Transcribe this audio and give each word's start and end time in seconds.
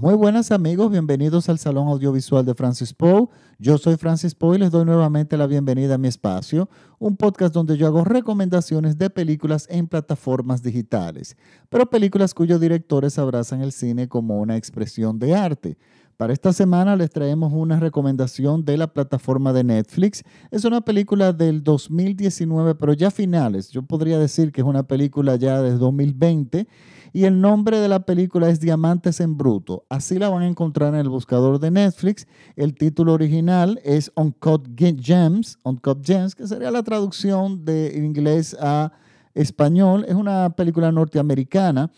Muy 0.00 0.14
buenas 0.14 0.52
amigos, 0.52 0.92
bienvenidos 0.92 1.48
al 1.48 1.58
Salón 1.58 1.88
Audiovisual 1.88 2.46
de 2.46 2.54
Francis 2.54 2.94
Poe. 2.94 3.26
Yo 3.58 3.78
soy 3.78 3.96
Francis 3.96 4.32
Poe 4.32 4.54
y 4.54 4.60
les 4.60 4.70
doy 4.70 4.84
nuevamente 4.84 5.36
la 5.36 5.48
bienvenida 5.48 5.96
a 5.96 5.98
mi 5.98 6.06
espacio, 6.06 6.70
un 7.00 7.16
podcast 7.16 7.52
donde 7.52 7.76
yo 7.76 7.88
hago 7.88 8.04
recomendaciones 8.04 8.96
de 8.96 9.10
películas 9.10 9.66
en 9.68 9.88
plataformas 9.88 10.62
digitales, 10.62 11.36
pero 11.68 11.90
películas 11.90 12.32
cuyos 12.32 12.60
directores 12.60 13.18
abrazan 13.18 13.60
el 13.60 13.72
cine 13.72 14.06
como 14.06 14.38
una 14.38 14.56
expresión 14.56 15.18
de 15.18 15.34
arte. 15.34 15.76
Para 16.18 16.32
esta 16.32 16.52
semana 16.52 16.96
les 16.96 17.10
traemos 17.10 17.52
una 17.54 17.78
recomendación 17.78 18.64
de 18.64 18.76
la 18.76 18.88
plataforma 18.88 19.52
de 19.52 19.62
Netflix. 19.62 20.24
Es 20.50 20.64
una 20.64 20.80
película 20.80 21.32
del 21.32 21.62
2019, 21.62 22.74
pero 22.74 22.92
ya 22.92 23.12
finales. 23.12 23.70
Yo 23.70 23.82
podría 23.82 24.18
decir 24.18 24.50
que 24.50 24.62
es 24.62 24.66
una 24.66 24.82
película 24.82 25.36
ya 25.36 25.62
de 25.62 25.78
2020 25.78 26.66
y 27.12 27.22
el 27.22 27.40
nombre 27.40 27.78
de 27.78 27.86
la 27.86 28.00
película 28.00 28.48
es 28.48 28.58
Diamantes 28.58 29.20
en 29.20 29.38
Bruto. 29.38 29.86
Así 29.88 30.18
la 30.18 30.28
van 30.28 30.42
a 30.42 30.48
encontrar 30.48 30.92
en 30.92 30.98
el 30.98 31.08
buscador 31.08 31.60
de 31.60 31.70
Netflix. 31.70 32.26
El 32.56 32.74
título 32.74 33.12
original 33.12 33.80
es 33.84 34.10
Uncut 34.16 34.66
Gems, 34.76 35.60
Uncut 35.62 36.04
Gems, 36.04 36.34
que 36.34 36.48
sería 36.48 36.72
la 36.72 36.82
traducción 36.82 37.64
de 37.64 37.96
inglés 37.96 38.56
a 38.60 38.90
español. 39.34 40.04
Es 40.08 40.16
una 40.16 40.50
película 40.56 40.90
norteamericana 40.90 41.92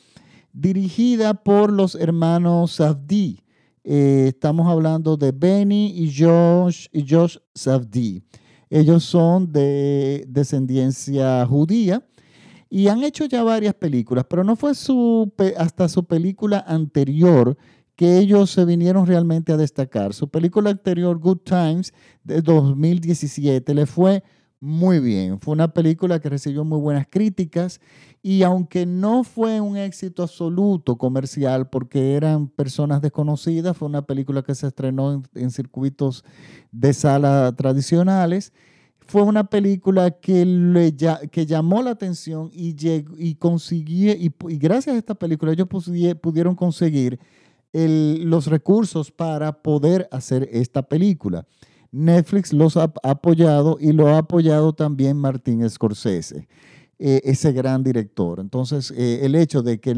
dirigida 0.52 1.32
por 1.32 1.72
los 1.72 1.94
hermanos 1.94 2.72
Safdie. 2.72 3.42
Eh, 3.82 4.26
estamos 4.28 4.68
hablando 4.68 5.16
de 5.16 5.32
Benny 5.32 5.92
y 5.96 6.12
Josh, 6.14 6.86
y 6.92 7.06
Josh 7.08 7.38
Safdie. 7.54 8.22
Ellos 8.68 9.04
son 9.04 9.50
de 9.52 10.24
descendencia 10.28 11.44
judía 11.46 12.06
y 12.68 12.88
han 12.88 13.02
hecho 13.02 13.24
ya 13.24 13.42
varias 13.42 13.74
películas, 13.74 14.26
pero 14.28 14.44
no 14.44 14.54
fue 14.54 14.74
su, 14.74 15.32
hasta 15.56 15.88
su 15.88 16.04
película 16.04 16.64
anterior 16.66 17.56
que 17.96 18.18
ellos 18.18 18.50
se 18.50 18.64
vinieron 18.64 19.06
realmente 19.06 19.52
a 19.52 19.56
destacar. 19.56 20.14
Su 20.14 20.28
película 20.28 20.70
anterior, 20.70 21.18
Good 21.18 21.40
Times, 21.44 21.92
de 22.22 22.40
2017, 22.40 23.74
le 23.74 23.86
fue 23.86 24.22
muy 24.60 25.00
bien. 25.00 25.40
Fue 25.40 25.52
una 25.52 25.72
película 25.72 26.20
que 26.20 26.28
recibió 26.28 26.64
muy 26.64 26.78
buenas 26.78 27.06
críticas 27.10 27.80
y 28.22 28.42
aunque 28.42 28.84
no 28.84 29.24
fue 29.24 29.60
un 29.60 29.76
éxito 29.76 30.22
absoluto 30.22 30.98
comercial 30.98 31.70
porque 31.70 32.14
eran 32.14 32.48
personas 32.48 33.00
desconocidas, 33.00 33.76
fue 33.76 33.88
una 33.88 34.02
película 34.02 34.42
que 34.42 34.54
se 34.54 34.66
estrenó 34.66 35.22
en, 35.34 35.50
circuitos 35.50 36.24
de 36.70 36.92
sala 36.92 37.54
tradicionales. 37.56 38.52
Fue 38.98 39.22
una 39.22 39.44
película 39.44 40.10
que, 40.10 40.44
le, 40.44 40.94
que 41.30 41.46
llamó 41.46 41.82
la 41.82 41.92
atención 41.92 42.50
y, 42.52 42.76
y 43.18 43.38
y, 43.38 44.58
gracias 44.58 44.94
a 44.94 44.98
esta 44.98 45.14
película 45.14 45.52
ellos 45.52 45.68
pudieron 46.20 46.54
conseguir 46.54 47.18
los 47.72 48.46
recursos 48.46 49.10
para 49.10 49.62
poder 49.62 50.08
hacer 50.12 50.48
esta 50.52 50.82
película. 50.82 51.46
Netflix 51.92 52.52
los 52.52 52.76
ha 52.76 52.92
apoyado 53.02 53.78
y 53.80 53.92
lo 53.92 54.08
ha 54.08 54.18
apoyado 54.18 54.74
también 54.74 55.16
Martín 55.16 55.68
Scorsese, 55.68 56.46
eh, 57.02 57.22
ese 57.24 57.50
gran 57.52 57.82
director. 57.82 58.40
Entonces, 58.40 58.90
eh, 58.94 59.20
el 59.22 59.34
hecho 59.34 59.62
de 59.62 59.80
que 59.80 59.96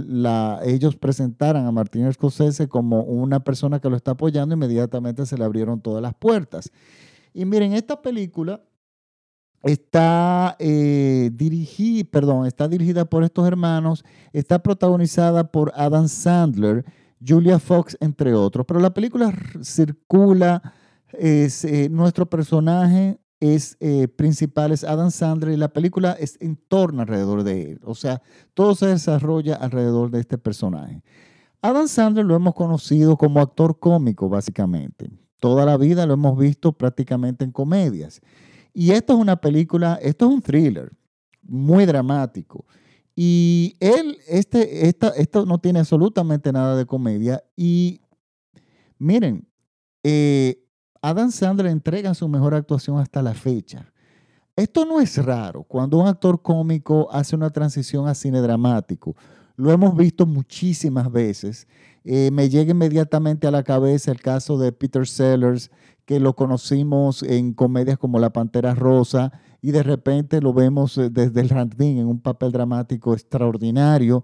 ellos 0.65 0.95
presentaran 0.95 1.67
a 1.67 1.73
Martín 1.73 2.11
Scorsese 2.13 2.69
como 2.69 3.03
una 3.03 3.41
persona 3.41 3.81
que 3.81 3.91
lo 3.91 3.97
está 3.97 4.13
apoyando, 4.13 4.55
inmediatamente 4.55 5.27
se 5.27 5.37
le 5.37 5.43
abrieron 5.43 5.81
todas 5.81 6.01
las 6.01 6.15
puertas. 6.15 6.71
Y 7.35 7.45
miren, 7.45 7.73
esta 7.73 8.01
película 8.01 8.63
está, 9.65 10.55
eh, 10.61 11.31
dirigida, 11.33 12.09
perdón, 12.09 12.47
está 12.47 12.69
dirigida 12.69 13.05
por 13.05 13.25
estos 13.25 13.49
hermanos, 13.49 14.05
está 14.33 14.61
protagonizada 14.61 15.51
por 15.51 15.73
Adam 15.75 16.07
Sandler, 16.07 16.85
Julia 17.21 17.59
Fox, 17.59 17.97
entre 18.01 18.33
otros, 18.33 18.65
pero 18.65 18.79
la 18.79 18.95
película 18.95 19.35
circula 19.61 20.63
es, 21.13 21.65
eh, 21.65 21.89
nuestro 21.89 22.27
personaje 22.27 23.19
es 23.43 23.77
eh, 23.81 24.07
principal 24.07 24.71
es 24.71 24.85
Adam 24.85 25.11
Sandler 25.11 25.55
y 25.55 25.57
la 25.57 25.73
película 25.73 26.13
es 26.13 26.37
en 26.41 26.55
torno 26.55 27.03
alrededor 27.03 27.43
de 27.43 27.73
él. 27.73 27.81
O 27.83 27.97
sea, 27.97 28.23
todo 28.55 28.77
se 28.77 28.87
desarrolla 28.87 29.57
alrededor 29.57 30.13
de 30.13 30.21
este 30.21 30.39
personaje. 30.39 31.03
Adam 31.61 31.89
Sandler 31.89 32.25
lo 32.25 32.37
hemos 32.37 32.55
conocido 32.55 33.17
como 33.17 33.41
actor 33.41 33.81
cómico, 33.81 34.29
básicamente. 34.29 35.11
Toda 35.41 35.67
la 35.67 35.77
vida 35.77 36.07
lo 36.07 36.15
hemos 36.15 36.39
visto 36.39 36.73
prácticamente 36.73 37.45
en 37.45 37.51
comedias. 37.51 38.21
Y 38.73 38.93
esto 38.93 39.15
es 39.15 39.19
una 39.19 39.35
película, 39.41 39.99
esto 40.01 40.27
es 40.27 40.35
un 40.35 40.41
thriller 40.41 40.93
muy 41.43 41.85
dramático. 41.85 42.65
Y 43.17 43.77
él, 43.81 44.19
este, 44.29 44.87
esta, 44.87 45.09
esto 45.09 45.47
no 45.47 45.59
tiene 45.59 45.81
absolutamente 45.81 46.53
nada 46.53 46.77
de 46.77 46.87
comedia. 46.87 47.43
Y 47.57 48.03
miren, 48.99 49.49
eh, 50.05 50.63
Adam 51.05 51.33
Sandler 51.33 51.67
entrega 51.67 52.15
su 52.15 52.29
mejor 52.29 52.55
actuación 52.55 52.99
hasta 52.99 53.23
la 53.23 53.35
fecha. 53.35 53.93
Esto 54.55 54.87
no 54.87 55.01
es 55.01 55.17
raro 55.17 55.65
cuando 55.65 55.99
un 55.99 56.07
actor 56.07 56.41
cómico 56.41 57.09
hace 57.11 57.35
una 57.35 57.51
transición 57.51 58.07
a 58.07 58.15
cine 58.15 58.41
dramático. 58.41 59.17
Lo 59.57 59.73
hemos 59.73 59.97
visto 59.97 60.27
muchísimas 60.27 61.11
veces. 61.11 61.67
Eh, 62.05 62.31
me 62.33 62.49
llega 62.49 62.71
inmediatamente 62.71 63.49
a 63.49 63.51
la 63.51 63.65
cabeza 63.65 64.13
el 64.13 64.21
caso 64.21 64.59
de 64.59 64.71
Peter 64.71 65.05
Sellers, 65.05 65.73
que 66.05 66.21
lo 66.21 66.37
conocimos 66.37 67.25
en 67.25 67.53
comedias 67.53 67.99
como 67.99 68.21
La 68.21 68.33
Pantera 68.33 68.75
Rosa 68.77 69.33
y 69.61 69.73
de 69.73 69.83
repente 69.83 70.41
lo 70.41 70.53
vemos 70.53 70.97
eh, 70.99 71.11
desde 71.11 71.41
el 71.41 71.49
jardín 71.49 71.99
en 71.99 72.07
un 72.07 72.21
papel 72.21 72.53
dramático 72.53 73.13
extraordinario. 73.13 74.23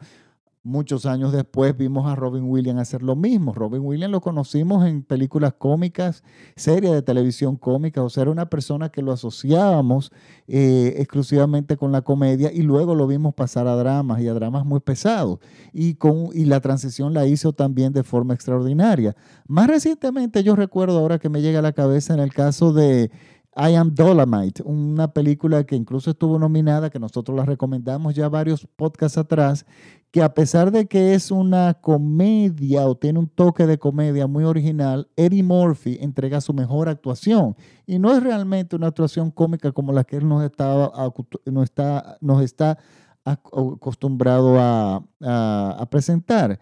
Muchos 0.68 1.06
años 1.06 1.32
después 1.32 1.74
vimos 1.74 2.06
a 2.06 2.14
Robin 2.14 2.44
Williams 2.44 2.82
hacer 2.82 3.02
lo 3.02 3.16
mismo. 3.16 3.54
Robin 3.54 3.80
Williams 3.80 4.12
lo 4.12 4.20
conocimos 4.20 4.86
en 4.86 5.02
películas 5.02 5.54
cómicas, 5.56 6.22
series 6.56 6.92
de 6.92 7.00
televisión 7.00 7.56
cómica, 7.56 8.02
o 8.02 8.10
sea, 8.10 8.24
era 8.24 8.30
una 8.30 8.50
persona 8.50 8.90
que 8.90 9.00
lo 9.00 9.10
asociábamos 9.10 10.12
eh, 10.46 10.92
exclusivamente 10.98 11.78
con 11.78 11.90
la 11.90 12.02
comedia 12.02 12.52
y 12.52 12.60
luego 12.60 12.94
lo 12.94 13.06
vimos 13.06 13.32
pasar 13.32 13.66
a 13.66 13.76
dramas 13.76 14.20
y 14.20 14.28
a 14.28 14.34
dramas 14.34 14.66
muy 14.66 14.80
pesados. 14.80 15.38
Y, 15.72 15.94
con, 15.94 16.28
y 16.34 16.44
la 16.44 16.60
transición 16.60 17.14
la 17.14 17.26
hizo 17.26 17.54
también 17.54 17.94
de 17.94 18.02
forma 18.02 18.34
extraordinaria. 18.34 19.16
Más 19.46 19.68
recientemente 19.68 20.44
yo 20.44 20.54
recuerdo 20.54 20.98
ahora 20.98 21.18
que 21.18 21.30
me 21.30 21.40
llega 21.40 21.60
a 21.60 21.62
la 21.62 21.72
cabeza 21.72 22.12
en 22.12 22.20
el 22.20 22.34
caso 22.34 22.74
de 22.74 23.10
I 23.58 23.74
Am 23.74 23.92
Dolomite, 23.92 24.62
una 24.62 25.12
película 25.12 25.64
que 25.64 25.74
incluso 25.74 26.10
estuvo 26.10 26.38
nominada, 26.38 26.90
que 26.90 27.00
nosotros 27.00 27.36
la 27.36 27.44
recomendamos 27.44 28.14
ya 28.14 28.28
varios 28.28 28.64
podcasts 28.76 29.18
atrás, 29.18 29.66
que 30.12 30.22
a 30.22 30.32
pesar 30.32 30.70
de 30.70 30.86
que 30.86 31.14
es 31.14 31.32
una 31.32 31.74
comedia 31.74 32.86
o 32.86 32.96
tiene 32.96 33.18
un 33.18 33.26
toque 33.26 33.66
de 33.66 33.76
comedia 33.76 34.28
muy 34.28 34.44
original, 34.44 35.08
Eddie 35.16 35.42
Murphy 35.42 35.98
entrega 36.00 36.40
su 36.40 36.54
mejor 36.54 36.88
actuación. 36.88 37.56
Y 37.84 37.98
no 37.98 38.12
es 38.12 38.22
realmente 38.22 38.76
una 38.76 38.86
actuación 38.86 39.32
cómica 39.32 39.72
como 39.72 39.92
la 39.92 40.04
que 40.04 40.18
él 40.18 40.28
nos, 40.28 40.44
está, 40.44 42.16
nos 42.20 42.42
está 42.42 42.78
acostumbrado 43.24 44.56
a, 44.60 45.02
a 45.20 45.86
presentar. 45.90 46.60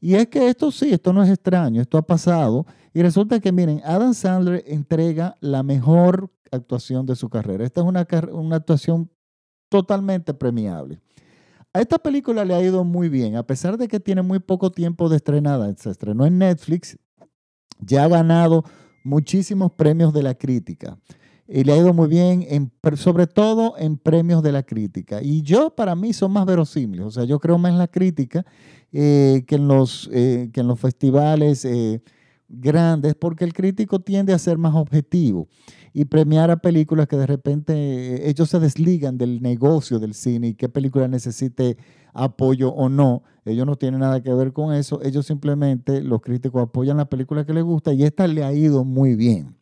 Y 0.00 0.14
es 0.14 0.28
que 0.28 0.48
esto 0.48 0.70
sí, 0.70 0.92
esto 0.92 1.12
no 1.12 1.22
es 1.22 1.28
extraño, 1.28 1.82
esto 1.82 1.98
ha 1.98 2.02
pasado. 2.02 2.64
Y 2.94 3.02
resulta 3.02 3.40
que, 3.40 3.52
miren, 3.52 3.82
Adam 3.84 4.14
Sandler 4.14 4.64
entrega 4.66 5.36
la 5.40 5.62
mejor 5.62 6.30
actuación 6.50 7.06
de 7.06 7.16
su 7.16 7.28
carrera. 7.28 7.64
Esta 7.64 7.80
es 7.80 7.86
una, 7.86 8.06
una 8.32 8.56
actuación 8.56 9.10
totalmente 9.68 10.34
premiable. 10.34 11.00
A 11.72 11.80
esta 11.80 11.98
película 11.98 12.44
le 12.44 12.54
ha 12.54 12.62
ido 12.62 12.82
muy 12.82 13.08
bien, 13.08 13.36
a 13.36 13.42
pesar 13.42 13.76
de 13.76 13.88
que 13.88 14.00
tiene 14.00 14.22
muy 14.22 14.38
poco 14.38 14.72
tiempo 14.72 15.08
de 15.08 15.16
estrenada. 15.16 15.72
Se 15.76 15.90
estrenó 15.90 16.24
en 16.24 16.38
Netflix, 16.38 16.98
ya 17.80 18.04
ha 18.04 18.08
ganado 18.08 18.64
muchísimos 19.04 19.72
premios 19.72 20.12
de 20.12 20.22
la 20.22 20.34
crítica. 20.34 20.98
Y 21.46 21.64
le 21.64 21.72
ha 21.72 21.76
ido 21.78 21.94
muy 21.94 22.08
bien, 22.08 22.44
en, 22.48 22.72
sobre 22.96 23.26
todo 23.26 23.74
en 23.78 23.96
premios 23.96 24.42
de 24.42 24.52
la 24.52 24.62
crítica. 24.62 25.22
Y 25.22 25.42
yo, 25.42 25.70
para 25.70 25.94
mí, 25.94 26.12
son 26.12 26.32
más 26.32 26.44
verosímiles. 26.44 27.06
O 27.06 27.10
sea, 27.10 27.24
yo 27.24 27.38
creo 27.38 27.56
más 27.56 27.72
en 27.72 27.78
la 27.78 27.88
crítica 27.88 28.44
eh, 28.92 29.44
que, 29.46 29.54
en 29.54 29.66
los, 29.66 30.10
eh, 30.12 30.50
que 30.52 30.60
en 30.60 30.68
los 30.68 30.78
festivales 30.78 31.64
eh, 31.64 32.02
grandes, 32.48 33.14
porque 33.14 33.44
el 33.44 33.54
crítico 33.54 34.00
tiende 34.00 34.34
a 34.34 34.38
ser 34.38 34.58
más 34.58 34.74
objetivo 34.74 35.48
y 35.92 36.06
premiar 36.06 36.50
a 36.50 36.58
películas 36.58 37.08
que 37.08 37.16
de 37.16 37.26
repente 37.26 37.72
eh, 37.74 38.28
ellos 38.30 38.50
se 38.50 38.60
desligan 38.60 39.18
del 39.18 39.42
negocio 39.42 39.98
del 39.98 40.14
cine 40.14 40.48
y 40.48 40.54
qué 40.54 40.68
película 40.68 41.08
necesite 41.08 41.76
apoyo 42.12 42.70
o 42.70 42.88
no. 42.88 43.22
Ellos 43.44 43.66
no 43.66 43.76
tienen 43.76 44.00
nada 44.00 44.22
que 44.22 44.32
ver 44.32 44.52
con 44.52 44.74
eso. 44.74 45.00
Ellos 45.02 45.26
simplemente, 45.26 46.02
los 46.02 46.20
críticos 46.20 46.62
apoyan 46.62 46.98
la 46.98 47.08
película 47.08 47.46
que 47.46 47.54
les 47.54 47.64
gusta 47.64 47.92
y 47.92 48.04
esta 48.04 48.26
le 48.26 48.44
ha 48.44 48.52
ido 48.52 48.84
muy 48.84 49.14
bien. 49.14 49.56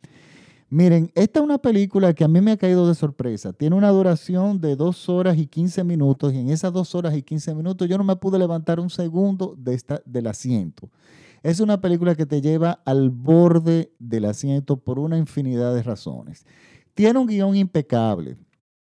Miren, 0.76 1.10
esta 1.14 1.40
es 1.40 1.42
una 1.42 1.56
película 1.56 2.12
que 2.12 2.22
a 2.22 2.28
mí 2.28 2.38
me 2.42 2.52
ha 2.52 2.58
caído 2.58 2.86
de 2.86 2.94
sorpresa. 2.94 3.54
Tiene 3.54 3.74
una 3.76 3.88
duración 3.88 4.60
de 4.60 4.76
dos 4.76 5.08
horas 5.08 5.38
y 5.38 5.46
15 5.46 5.84
minutos 5.84 6.34
y 6.34 6.38
en 6.38 6.50
esas 6.50 6.70
dos 6.70 6.94
horas 6.94 7.16
y 7.16 7.22
15 7.22 7.54
minutos 7.54 7.88
yo 7.88 7.96
no 7.96 8.04
me 8.04 8.14
pude 8.16 8.38
levantar 8.38 8.78
un 8.78 8.90
segundo 8.90 9.54
de 9.56 9.72
esta, 9.72 10.02
del 10.04 10.26
asiento. 10.26 10.90
Es 11.42 11.60
una 11.60 11.80
película 11.80 12.14
que 12.14 12.26
te 12.26 12.42
lleva 12.42 12.82
al 12.84 13.08
borde 13.08 13.90
del 13.98 14.26
asiento 14.26 14.76
por 14.76 14.98
una 14.98 15.16
infinidad 15.16 15.74
de 15.74 15.82
razones. 15.82 16.44
Tiene 16.92 17.20
un 17.20 17.26
guion 17.26 17.56
impecable. 17.56 18.36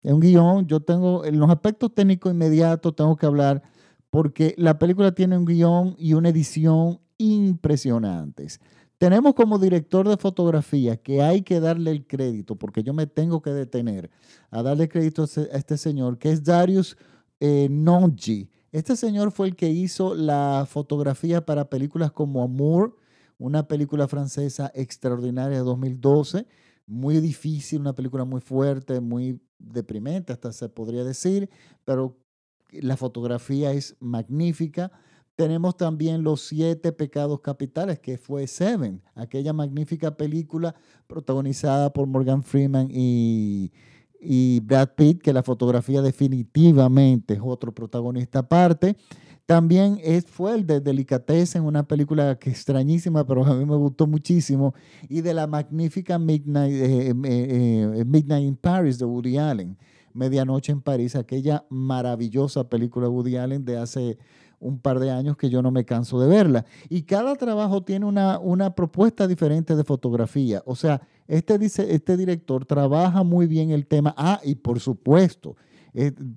Es 0.03 0.15
un 0.15 0.21
guion, 0.21 0.67
yo 0.67 0.81
tengo, 0.81 1.27
en 1.27 1.39
los 1.39 1.51
aspectos 1.51 1.95
técnicos 1.95 2.33
inmediatos 2.33 2.97
tengo 2.97 3.17
que 3.17 3.27
hablar 3.27 3.63
porque 4.09 4.55
la 4.57 4.79
película 4.79 5.13
tiene 5.13 5.37
un 5.37 5.45
guion 5.45 5.95
y 5.99 6.15
una 6.15 6.31
edición 6.31 7.01
impresionantes. 7.19 8.61
Tenemos 8.99 9.35
como 9.35 9.59
director 9.59 10.09
de 10.09 10.17
fotografía 10.17 10.97
que 10.97 11.23
hay 11.23 11.43
que 11.43 11.61
darle 11.61 11.91
el 11.91 12.07
crédito, 12.07 12.57
porque 12.57 12.83
yo 12.83 12.95
me 12.95 13.07
tengo 13.07 13.43
que 13.43 13.51
detener 13.51 14.11
a 14.51 14.63
darle 14.63 14.89
crédito 14.89 15.25
a 15.25 15.57
este 15.57 15.77
señor, 15.77 16.19
que 16.19 16.31
es 16.31 16.43
Darius 16.43 16.97
eh, 17.41 17.69
Nonji. 17.71 18.51
Este 18.73 18.97
señor 18.97 19.33
fue 19.33 19.49
el 19.49 19.57
que 19.57 19.69
hizo 19.69 20.15
la 20.15 20.67
fotografía 20.69 21.45
para 21.45 21.69
películas 21.69 22.11
como 22.11 22.43
Amour, 22.43 22.97
una 23.39 23.69
película 23.69 24.09
francesa 24.09 24.73
extraordinaria 24.75 25.59
de 25.59 25.65
2012, 25.65 26.47
muy 26.87 27.21
difícil, 27.21 27.81
una 27.81 27.95
película 27.95 28.25
muy 28.25 28.41
fuerte, 28.41 29.01
muy 29.01 29.41
deprimente, 29.59 30.33
hasta 30.33 30.53
se 30.53 30.69
podría 30.71 31.05
decir, 31.05 31.51
pero 31.85 32.17
la 32.71 32.97
fotografía 32.97 33.73
es 33.73 33.97
magnífica. 34.01 34.91
Tenemos 35.37 35.77
también 35.77 36.23
Los 36.23 36.41
Siete 36.41 36.93
Pecados 36.93 37.41
Capitales, 37.41 37.99
que 37.99 38.17
fue 38.17 38.47
Seven, 38.47 39.03
aquella 39.15 39.53
magnífica 39.53 40.17
película 40.17 40.75
protagonizada 41.07 41.93
por 41.93 42.07
Morgan 42.07 42.43
Freeman 42.43 42.89
y, 42.91 43.71
y 44.19 44.61
Brad 44.61 44.95
Pitt, 44.97 45.21
que 45.21 45.35
la 45.35 45.43
fotografía 45.43 46.01
definitivamente 46.01 47.35
es 47.35 47.41
otro 47.43 47.75
protagonista 47.75 48.39
aparte. 48.39 48.97
También 49.45 50.01
es, 50.03 50.25
fue 50.25 50.55
el 50.55 50.67
de 50.67 50.81
Delicatessen, 50.81 51.63
una 51.63 51.87
película 51.87 52.39
que 52.39 52.49
extrañísima, 52.49 53.27
pero 53.27 53.45
a 53.45 53.55
mí 53.55 53.67
me 53.67 53.77
gustó 53.77 54.07
muchísimo, 54.07 54.75
y 55.07 55.21
de 55.21 55.35
la 55.35 55.47
magnífica 55.47 56.19
Midnight, 56.19 56.73
eh, 56.73 57.09
eh, 57.11 57.15
eh, 57.95 58.05
Midnight 58.07 58.45
in 58.45 58.57
Paris 58.57 58.99
de 58.99 59.05
Woody 59.05 59.37
Allen, 59.37 59.77
Medianoche 60.15 60.73
en 60.73 60.81
París, 60.81 61.15
aquella 61.15 61.67
maravillosa 61.69 62.69
película 62.71 63.07
de 63.07 63.13
Woody 63.13 63.37
Allen 63.37 63.65
de 63.67 63.77
hace 63.77 64.19
un 64.59 64.79
par 64.79 64.99
de 64.99 65.11
años 65.11 65.37
que 65.37 65.51
yo 65.51 65.63
no 65.63 65.71
me 65.71 65.85
canso 65.85 66.21
de 66.21 66.29
verla. 66.29 66.65
Y 66.89 67.03
cada 67.03 67.37
trabajo 67.37 67.83
tiene 67.83 68.07
una, 68.07 68.39
una 68.39 68.75
propuesta 68.75 69.27
diferente 69.27 69.77
de 69.77 69.85
fotografía. 69.85 70.63
O 70.67 70.75
sea, 70.75 71.03
este, 71.29 71.59
dice, 71.59 71.95
este 71.95 72.17
director 72.17 72.65
trabaja 72.65 73.23
muy 73.23 73.47
bien 73.47 73.71
el 73.71 73.87
tema. 73.87 74.15
Ah, 74.17 74.41
y 74.45 74.55
por 74.55 74.81
supuesto, 74.81 75.57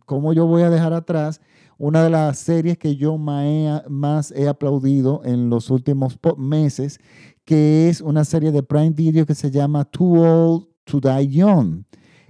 como 0.05 0.33
yo 0.33 0.45
voy 0.47 0.63
a 0.63 0.69
dejar 0.69 0.93
atrás 0.93 1.41
una 1.77 2.03
de 2.03 2.09
las 2.09 2.37
series 2.39 2.77
que 2.77 2.95
yo 2.95 3.17
más 3.17 4.31
he 4.31 4.47
aplaudido 4.47 5.21
en 5.23 5.49
los 5.49 5.69
últimos 5.69 6.17
meses, 6.37 6.99
que 7.45 7.89
es 7.89 8.01
una 8.01 8.25
serie 8.25 8.51
de 8.51 8.63
Prime 8.63 8.91
Video 8.91 9.25
que 9.25 9.35
se 9.35 9.49
llama 9.49 9.85
Too 9.85 10.21
Old 10.21 10.67
to 10.83 10.99
Die 10.99 11.27
Young. 11.27 11.83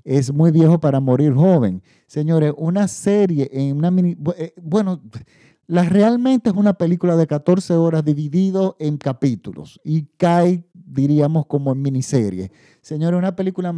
Es 0.03 0.31
muy 0.31 0.51
viejo 0.51 0.80
para 0.80 1.00
morir 1.00 1.33
joven. 1.33 1.83
Señores, 2.07 2.53
una 2.57 2.88
serie 2.88 3.50
en 3.51 3.77
una 3.77 3.92
mini... 3.92 4.18
Eh, 4.38 4.53
bueno, 4.62 5.01
la, 5.69 5.83
realmente 5.83 6.50
es 6.50 6.56
una 6.56 6.74
película 6.74 7.16
de 7.16 7.27
14 7.27 7.75
horas 7.75 8.04
dividido 8.04 8.75
en 8.80 8.98
capítulos 8.98 9.80
y 9.83 10.07
cae, 10.18 10.63
diríamos, 10.74 11.45
como 11.45 11.71
en 11.71 11.83
miniserie. 11.83 12.51
Señores, 12.81 13.19
una 13.19 13.36
película, 13.36 13.71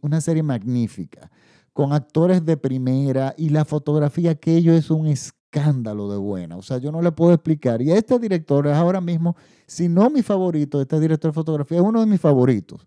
una 0.00 0.20
serie 0.22 0.42
magnífica 0.42 1.30
con 1.74 1.92
actores 1.92 2.42
de 2.46 2.56
primera 2.56 3.34
y 3.36 3.50
la 3.50 3.66
fotografía, 3.66 4.30
aquello 4.30 4.72
es 4.72 4.90
un 4.90 5.08
escándalo 5.08 6.10
de 6.10 6.16
buena. 6.16 6.56
O 6.56 6.62
sea, 6.62 6.78
yo 6.78 6.90
no 6.90 7.02
le 7.02 7.12
puedo 7.12 7.34
explicar. 7.34 7.82
Y 7.82 7.92
este 7.92 8.18
director 8.18 8.66
es 8.66 8.72
ahora 8.72 9.02
mismo, 9.02 9.36
si 9.66 9.90
no 9.90 10.08
mi 10.08 10.22
favorito, 10.22 10.80
este 10.80 10.98
director 10.98 11.32
de 11.32 11.34
fotografía 11.34 11.76
es 11.76 11.84
uno 11.84 12.00
de 12.00 12.06
mis 12.06 12.18
favoritos. 12.18 12.86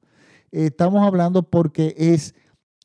estamos 0.52 1.06
hablando 1.06 1.44
porque 1.44 1.94
es 1.96 2.34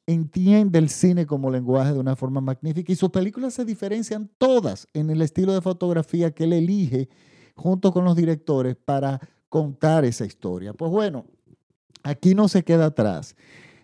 entiende 0.06 0.78
el 0.78 0.88
cine 0.88 1.26
como 1.26 1.50
lenguaje 1.50 1.92
de 1.92 1.98
una 1.98 2.16
forma 2.16 2.40
magnífica 2.40 2.92
y 2.92 2.96
sus 2.96 3.10
películas 3.10 3.54
se 3.54 3.64
diferencian 3.64 4.30
todas 4.38 4.88
en 4.92 5.10
el 5.10 5.22
estilo 5.22 5.54
de 5.54 5.60
fotografía 5.60 6.32
que 6.32 6.44
él 6.44 6.52
elige 6.52 7.08
junto 7.56 7.92
con 7.92 8.04
los 8.04 8.16
directores 8.16 8.76
para 8.76 9.20
contar 9.48 10.04
esa 10.04 10.26
historia. 10.26 10.72
Pues 10.72 10.90
bueno, 10.90 11.24
aquí 12.02 12.34
no 12.34 12.48
se 12.48 12.64
queda 12.64 12.86
atrás. 12.86 13.36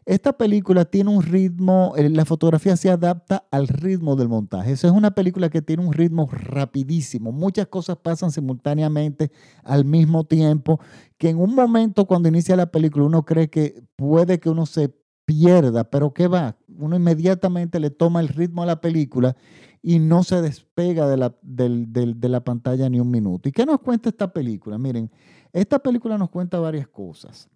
Esta 0.07 0.33
película 0.33 0.87
tiene 0.87 1.11
un 1.11 1.23
ritmo, 1.23 1.93
eh, 1.97 2.09
la 2.09 2.25
fotografía 2.25 2.77
se 2.77 2.91
adapta 2.91 3.47
al 3.51 3.69
ritmo 3.69 4.17
del 4.17 4.29
montaje. 4.29 4.73
Esa 4.73 4.89
es 4.89 4.93
una 4.93 5.13
película 5.13 5.51
que 5.51 5.63
tiene 5.63 5.87
un 5.87 5.93
ritmo 5.93 6.29
rapidísimo. 6.33 7.33
Muchas 7.33 7.69
cosas 7.69 7.99
pasan 7.99 8.33
simultáneamente 8.33 9.31
al 9.63 9.85
mismo 9.85 10.25
tiempo, 10.25 10.81
que 11.19 11.29
en 11.29 11.39
un 11.39 11.55
momento 11.55 12.07
cuando 12.07 12.29
inicia 12.29 12.57
la 12.57 12.73
película 12.73 13.05
uno 13.05 13.25
cree 13.25 13.51
que 13.51 13.85
puede 13.95 14.41
que 14.41 14.51
uno 14.51 14.67
se 14.67 14.89
pierda, 15.31 15.85
pero 15.85 16.13
¿qué 16.13 16.27
va? 16.27 16.57
Uno 16.77 16.97
inmediatamente 16.97 17.79
le 17.79 17.91
toma 17.91 18.19
el 18.19 18.27
ritmo 18.27 18.65
a 18.65 18.67
la 18.67 18.81
película 18.81 19.37
y 19.81 20.01
no 20.01 20.25
se 20.25 20.43
despega 20.43 21.07
de 21.07 21.17
la, 21.17 21.37
de 21.41 22.29
la 22.29 22.43
pantalla 22.43 22.89
ni 22.89 22.99
un 22.99 23.13
minuto. 23.13 23.49
¿Y 23.49 23.53
qué 23.53 23.65
nos 23.65 23.79
cuenta 23.81 24.09
esta 24.09 24.33
película? 24.33 24.77
Miren, 24.77 25.09
esta 25.53 25.79
película 25.79 26.19
nos 26.19 26.31
cuenta 26.31 26.59
varias 26.59 26.89
cosas. 26.89 27.49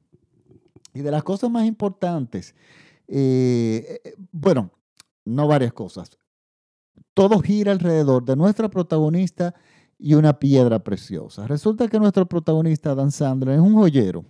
Y 0.95 1.01
de 1.01 1.11
las 1.11 1.25
cosas 1.25 1.51
más 1.51 1.67
importantes, 1.67 2.55
eh, 3.09 4.01
eh, 4.05 4.15
bueno, 4.31 4.71
no 5.25 5.49
varias 5.49 5.73
cosas. 5.73 6.17
Todo 7.13 7.41
gira 7.41 7.73
alrededor 7.73 8.25
de 8.25 8.37
nuestra 8.37 8.69
protagonista 8.69 9.53
y 9.99 10.15
una 10.15 10.39
piedra 10.39 10.79
preciosa. 10.79 11.49
Resulta 11.49 11.89
que 11.89 11.99
nuestro 11.99 12.27
protagonista, 12.27 12.95
Dan 12.95 13.11
Sandler, 13.11 13.57
es 13.57 13.61
un 13.61 13.75
joyero. 13.75 14.25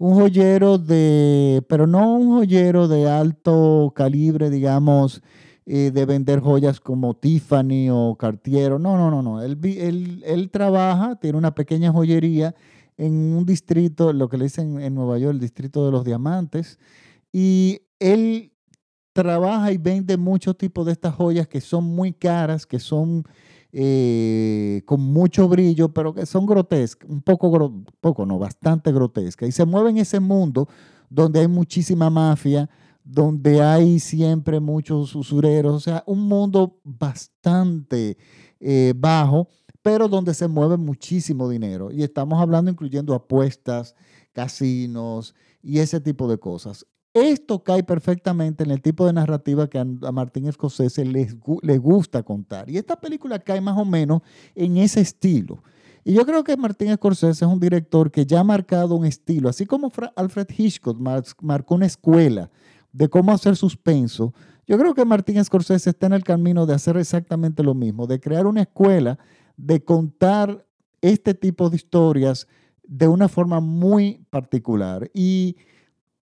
Un 0.00 0.14
joyero 0.14 0.78
de, 0.78 1.62
pero 1.68 1.86
no 1.86 2.14
un 2.14 2.38
joyero 2.38 2.88
de 2.88 3.06
alto 3.06 3.92
calibre, 3.94 4.48
digamos, 4.48 5.20
eh, 5.66 5.90
de 5.90 6.06
vender 6.06 6.40
joyas 6.40 6.80
como 6.80 7.12
Tiffany 7.12 7.90
o 7.90 8.16
Cartier. 8.18 8.80
No, 8.80 8.96
no, 8.96 9.10
no, 9.10 9.20
no. 9.20 9.42
Él, 9.42 9.58
él, 9.62 10.22
él 10.24 10.50
trabaja, 10.50 11.16
tiene 11.16 11.36
una 11.36 11.54
pequeña 11.54 11.92
joyería 11.92 12.54
en 12.96 13.12
un 13.12 13.44
distrito, 13.44 14.14
lo 14.14 14.30
que 14.30 14.38
le 14.38 14.44
dicen 14.44 14.80
en 14.80 14.94
Nueva 14.94 15.18
York, 15.18 15.34
el 15.34 15.40
distrito 15.40 15.84
de 15.84 15.92
los 15.92 16.02
diamantes, 16.02 16.78
y 17.30 17.82
él 17.98 18.54
trabaja 19.12 19.70
y 19.70 19.76
vende 19.76 20.16
muchos 20.16 20.56
tipos 20.56 20.86
de 20.86 20.92
estas 20.92 21.14
joyas 21.14 21.46
que 21.46 21.60
son 21.60 21.84
muy 21.84 22.14
caras, 22.14 22.64
que 22.64 22.78
son 22.78 23.24
eh, 23.72 24.82
con 24.86 25.00
mucho 25.00 25.48
brillo, 25.48 25.92
pero 25.92 26.14
que 26.14 26.26
son 26.26 26.46
grotescas, 26.46 27.08
un 27.08 27.22
poco, 27.22 27.82
poco 28.00 28.26
no, 28.26 28.38
bastante 28.38 28.92
grotescas, 28.92 29.48
y 29.48 29.52
se 29.52 29.64
mueve 29.64 29.90
en 29.90 29.98
ese 29.98 30.20
mundo 30.20 30.68
donde 31.08 31.40
hay 31.40 31.48
muchísima 31.48 32.10
mafia, 32.10 32.68
donde 33.02 33.60
hay 33.60 33.98
siempre 33.98 34.60
muchos 34.60 35.14
usureros, 35.14 35.74
o 35.74 35.80
sea, 35.80 36.04
un 36.06 36.28
mundo 36.28 36.78
bastante 36.84 38.16
eh, 38.60 38.92
bajo 38.96 39.48
pero 39.82 40.08
donde 40.08 40.34
se 40.34 40.48
mueve 40.48 40.76
muchísimo 40.76 41.48
dinero. 41.48 41.90
Y 41.90 42.02
estamos 42.02 42.40
hablando 42.40 42.70
incluyendo 42.70 43.14
apuestas, 43.14 43.94
casinos 44.32 45.34
y 45.62 45.78
ese 45.78 46.00
tipo 46.00 46.28
de 46.28 46.38
cosas. 46.38 46.86
Esto 47.12 47.64
cae 47.64 47.82
perfectamente 47.82 48.62
en 48.62 48.70
el 48.70 48.80
tipo 48.80 49.04
de 49.04 49.12
narrativa 49.12 49.68
que 49.68 49.78
a 49.78 50.12
Martín 50.12 50.50
Scorsese 50.52 51.04
le 51.04 51.78
gusta 51.78 52.22
contar. 52.22 52.70
Y 52.70 52.76
esta 52.76 53.00
película 53.00 53.38
cae 53.38 53.60
más 53.60 53.76
o 53.76 53.84
menos 53.84 54.22
en 54.54 54.76
ese 54.76 55.00
estilo. 55.00 55.62
Y 56.04 56.14
yo 56.14 56.24
creo 56.24 56.44
que 56.44 56.56
Martín 56.56 56.94
Scorsese 56.94 57.44
es 57.44 57.50
un 57.50 57.60
director 57.60 58.10
que 58.10 58.24
ya 58.24 58.40
ha 58.40 58.44
marcado 58.44 58.94
un 58.94 59.04
estilo, 59.04 59.48
así 59.48 59.66
como 59.66 59.92
Alfred 60.16 60.48
Hitchcock 60.56 60.98
marcó 61.40 61.74
una 61.74 61.86
escuela 61.86 62.50
de 62.92 63.08
cómo 63.08 63.32
hacer 63.32 63.56
suspenso. 63.56 64.32
Yo 64.66 64.78
creo 64.78 64.94
que 64.94 65.04
Martín 65.04 65.44
Scorsese 65.44 65.90
está 65.90 66.06
en 66.06 66.14
el 66.14 66.24
camino 66.24 66.64
de 66.64 66.74
hacer 66.74 66.96
exactamente 66.96 67.62
lo 67.62 67.74
mismo, 67.74 68.06
de 68.06 68.18
crear 68.18 68.46
una 68.46 68.62
escuela 68.62 69.18
de 69.56 69.84
contar 69.84 70.64
este 71.02 71.34
tipo 71.34 71.68
de 71.68 71.76
historias 71.76 72.46
de 72.84 73.06
una 73.06 73.28
forma 73.28 73.60
muy 73.60 74.24
particular. 74.30 75.10
Y, 75.12 75.56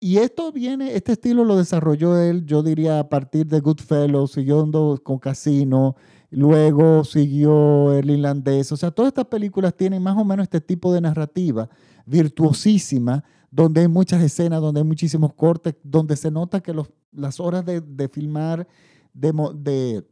esto 0.01 0.53
viene, 0.53 0.95
este 0.95 1.13
estilo 1.13 1.45
lo 1.45 1.57
desarrolló 1.57 2.19
él, 2.19 2.47
yo 2.47 2.63
diría, 2.63 3.01
a 3.01 3.09
partir 3.09 3.47
de 3.47 3.61
Goodfellows, 3.61 4.33
siguiendo 4.33 5.01
con 5.03 5.19
Casino, 5.19 5.97
luego 6.31 7.05
siguió 7.05 7.93
El 7.93 8.11
Irlandés. 8.11 8.71
O 8.71 8.77
sea, 8.77 8.91
todas 8.91 9.09
estas 9.09 9.27
películas 9.27 9.75
tienen 9.75 10.03
más 10.03 10.17
o 10.17 10.25
menos 10.25 10.45
este 10.45 10.61
tipo 10.61 10.93
de 10.93 11.01
narrativa 11.01 11.69
virtuosísima, 12.07 13.25
donde 13.51 13.81
hay 13.83 13.89
muchas 13.89 14.23
escenas, 14.23 14.61
donde 14.61 14.81
hay 14.81 14.87
muchísimos 14.87 15.35
cortes, 15.35 15.75
donde 15.83 16.17
se 16.17 16.31
nota 16.31 16.61
que 16.61 16.75
las 17.13 17.41
horas 17.41 17.65
de, 17.65 18.09
filmar, 18.09 18.69
de, 19.13 20.05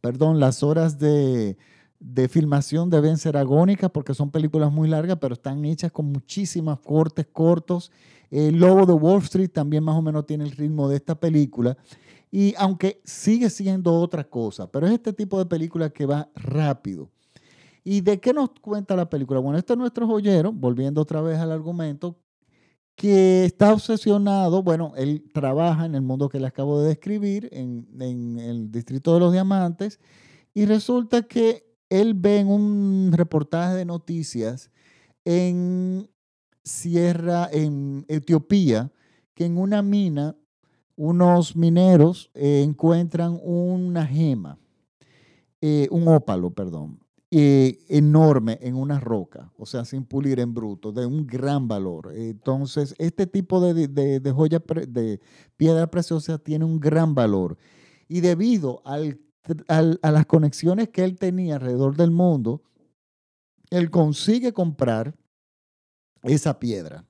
perdón, 0.00 0.40
las 0.40 0.62
horas 0.62 0.98
de, 0.98 1.56
de 2.06 2.28
filmación 2.28 2.90
deben 2.90 3.16
ser 3.16 3.34
agónicas 3.36 3.90
porque 3.90 4.12
son 4.12 4.30
películas 4.30 4.70
muy 4.70 4.88
largas, 4.88 5.16
pero 5.18 5.32
están 5.32 5.64
hechas 5.64 5.90
con 5.90 6.12
muchísimos 6.12 6.78
cortes 6.80 7.26
cortos. 7.32 7.90
El 8.30 8.58
Lobo 8.58 8.84
de 8.84 8.92
Wall 8.92 9.22
Street 9.22 9.48
también 9.50 9.82
más 9.82 9.96
o 9.96 10.02
menos 10.02 10.26
tiene 10.26 10.44
el 10.44 10.50
ritmo 10.50 10.86
de 10.88 10.96
esta 10.96 11.18
película. 11.18 11.78
Y 12.30 12.54
aunque 12.58 13.00
sigue 13.04 13.48
siendo 13.48 13.94
otra 13.94 14.24
cosa, 14.24 14.70
pero 14.70 14.86
es 14.86 14.92
este 14.92 15.14
tipo 15.14 15.38
de 15.38 15.46
película 15.46 15.88
que 15.88 16.04
va 16.04 16.28
rápido. 16.34 17.10
¿Y 17.82 18.02
de 18.02 18.20
qué 18.20 18.34
nos 18.34 18.50
cuenta 18.60 18.96
la 18.96 19.08
película? 19.08 19.40
Bueno, 19.40 19.58
este 19.58 19.72
es 19.72 19.78
nuestro 19.78 20.06
joyero, 20.06 20.52
volviendo 20.52 21.00
otra 21.00 21.22
vez 21.22 21.38
al 21.38 21.52
argumento, 21.52 22.18
que 22.96 23.46
está 23.46 23.72
obsesionado, 23.72 24.62
bueno, 24.62 24.92
él 24.96 25.24
trabaja 25.32 25.86
en 25.86 25.94
el 25.94 26.02
mundo 26.02 26.28
que 26.28 26.38
le 26.38 26.46
acabo 26.46 26.80
de 26.80 26.88
describir, 26.88 27.48
en, 27.52 27.86
en 27.98 28.38
el 28.38 28.70
Distrito 28.70 29.14
de 29.14 29.20
los 29.20 29.32
Diamantes, 29.32 30.00
y 30.52 30.66
resulta 30.66 31.22
que 31.22 31.73
él 31.88 32.14
ve 32.14 32.38
en 32.38 32.48
un 32.48 33.12
reportaje 33.12 33.74
de 33.74 33.84
noticias 33.84 34.70
en 35.24 36.08
Sierra, 36.62 37.48
en 37.52 38.04
Etiopía, 38.08 38.92
que 39.34 39.44
en 39.44 39.58
una 39.58 39.82
mina 39.82 40.36
unos 40.96 41.56
mineros 41.56 42.30
eh, 42.34 42.62
encuentran 42.64 43.38
una 43.42 44.06
gema, 44.06 44.58
eh, 45.60 45.88
un 45.90 46.06
ópalo, 46.08 46.50
perdón, 46.50 47.00
eh, 47.30 47.84
enorme 47.88 48.58
en 48.62 48.76
una 48.76 49.00
roca, 49.00 49.50
o 49.58 49.66
sea, 49.66 49.84
sin 49.84 50.04
pulir 50.04 50.38
en 50.38 50.54
bruto, 50.54 50.92
de 50.92 51.04
un 51.04 51.26
gran 51.26 51.66
valor. 51.66 52.12
Entonces, 52.14 52.94
este 52.98 53.26
tipo 53.26 53.60
de, 53.60 53.88
de, 53.88 54.30
joya, 54.30 54.62
de 54.86 55.20
piedra 55.56 55.90
preciosa 55.90 56.38
tiene 56.38 56.64
un 56.64 56.78
gran 56.78 57.14
valor. 57.14 57.58
Y 58.06 58.20
debido 58.20 58.82
al, 58.84 59.18
a 59.68 60.10
las 60.10 60.26
conexiones 60.26 60.88
que 60.88 61.04
él 61.04 61.18
tenía 61.18 61.56
alrededor 61.56 61.96
del 61.96 62.10
mundo, 62.10 62.62
él 63.70 63.90
consigue 63.90 64.52
comprar 64.52 65.14
esa 66.22 66.58
piedra, 66.58 67.04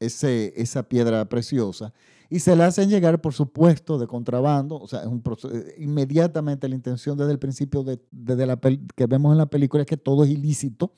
ese, 0.00 0.52
esa 0.56 0.82
piedra 0.84 1.28
preciosa, 1.28 1.92
y 2.30 2.40
se 2.40 2.56
le 2.56 2.64
hacen 2.64 2.88
llegar, 2.88 3.20
por 3.20 3.34
supuesto, 3.34 3.98
de 3.98 4.06
contrabando, 4.06 4.76
o 4.76 4.88
sea, 4.88 5.00
es 5.00 5.06
un 5.06 5.22
eh, 5.52 5.74
inmediatamente 5.78 6.68
la 6.68 6.74
intención 6.74 7.18
desde 7.18 7.32
el 7.32 7.38
principio 7.38 7.84
de, 7.84 8.00
la 8.46 8.58
que 8.96 9.06
vemos 9.06 9.32
en 9.32 9.38
la 9.38 9.46
película 9.46 9.82
es 9.82 9.86
que 9.86 9.96
todo 9.96 10.24
es 10.24 10.30
ilícito, 10.30 10.94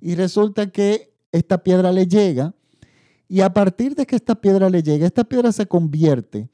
y 0.00 0.14
resulta 0.14 0.66
que 0.70 1.14
esta 1.30 1.62
piedra 1.62 1.92
le 1.92 2.06
llega, 2.06 2.54
y 3.28 3.40
a 3.40 3.52
partir 3.52 3.94
de 3.94 4.06
que 4.06 4.16
esta 4.16 4.34
piedra 4.34 4.70
le 4.70 4.82
llega, 4.82 5.06
esta 5.06 5.24
piedra 5.24 5.52
se 5.52 5.66
convierte 5.66 6.48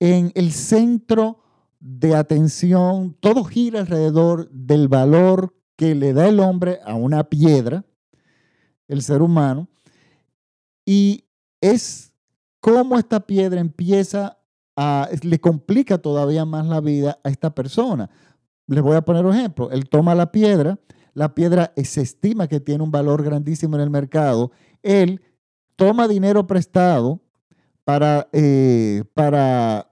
en 0.00 0.30
el 0.34 0.52
centro 0.52 1.40
de 1.80 2.14
atención, 2.14 3.16
todo 3.20 3.44
gira 3.44 3.80
alrededor 3.80 4.50
del 4.50 4.88
valor 4.88 5.54
que 5.76 5.94
le 5.94 6.12
da 6.12 6.28
el 6.28 6.40
hombre 6.40 6.80
a 6.84 6.94
una 6.94 7.24
piedra, 7.24 7.84
el 8.88 9.02
ser 9.02 9.22
humano, 9.22 9.68
y 10.84 11.24
es 11.60 12.12
cómo 12.60 12.98
esta 12.98 13.20
piedra 13.20 13.60
empieza 13.60 14.38
a, 14.76 15.08
le 15.22 15.40
complica 15.40 15.98
todavía 15.98 16.44
más 16.44 16.66
la 16.66 16.80
vida 16.80 17.18
a 17.22 17.28
esta 17.28 17.54
persona. 17.54 18.10
Les 18.66 18.82
voy 18.82 18.96
a 18.96 19.02
poner 19.02 19.24
un 19.24 19.34
ejemplo. 19.34 19.70
Él 19.70 19.88
toma 19.88 20.14
la 20.14 20.32
piedra, 20.32 20.78
la 21.14 21.34
piedra 21.34 21.72
se 21.76 22.00
estima 22.00 22.48
que 22.48 22.60
tiene 22.60 22.82
un 22.82 22.90
valor 22.90 23.22
grandísimo 23.22 23.76
en 23.76 23.82
el 23.82 23.90
mercado. 23.90 24.50
Él 24.82 25.20
toma 25.76 26.08
dinero 26.08 26.46
prestado 26.46 27.20
para, 27.84 28.28
eh, 28.32 29.04
para 29.14 29.88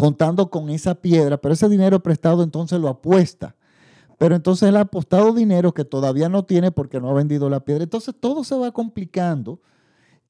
contando 0.00 0.48
con 0.48 0.70
esa 0.70 0.94
piedra, 0.94 1.36
pero 1.36 1.52
ese 1.52 1.68
dinero 1.68 2.02
prestado 2.02 2.42
entonces 2.42 2.80
lo 2.80 2.88
apuesta. 2.88 3.54
Pero 4.16 4.34
entonces 4.34 4.68
él 4.68 4.76
ha 4.76 4.80
apostado 4.80 5.34
dinero 5.34 5.74
que 5.74 5.84
todavía 5.84 6.30
no 6.30 6.44
tiene 6.44 6.70
porque 6.70 7.00
no 7.00 7.10
ha 7.10 7.12
vendido 7.12 7.50
la 7.50 7.60
piedra. 7.60 7.84
Entonces 7.84 8.14
todo 8.18 8.42
se 8.42 8.54
va 8.54 8.72
complicando 8.72 9.60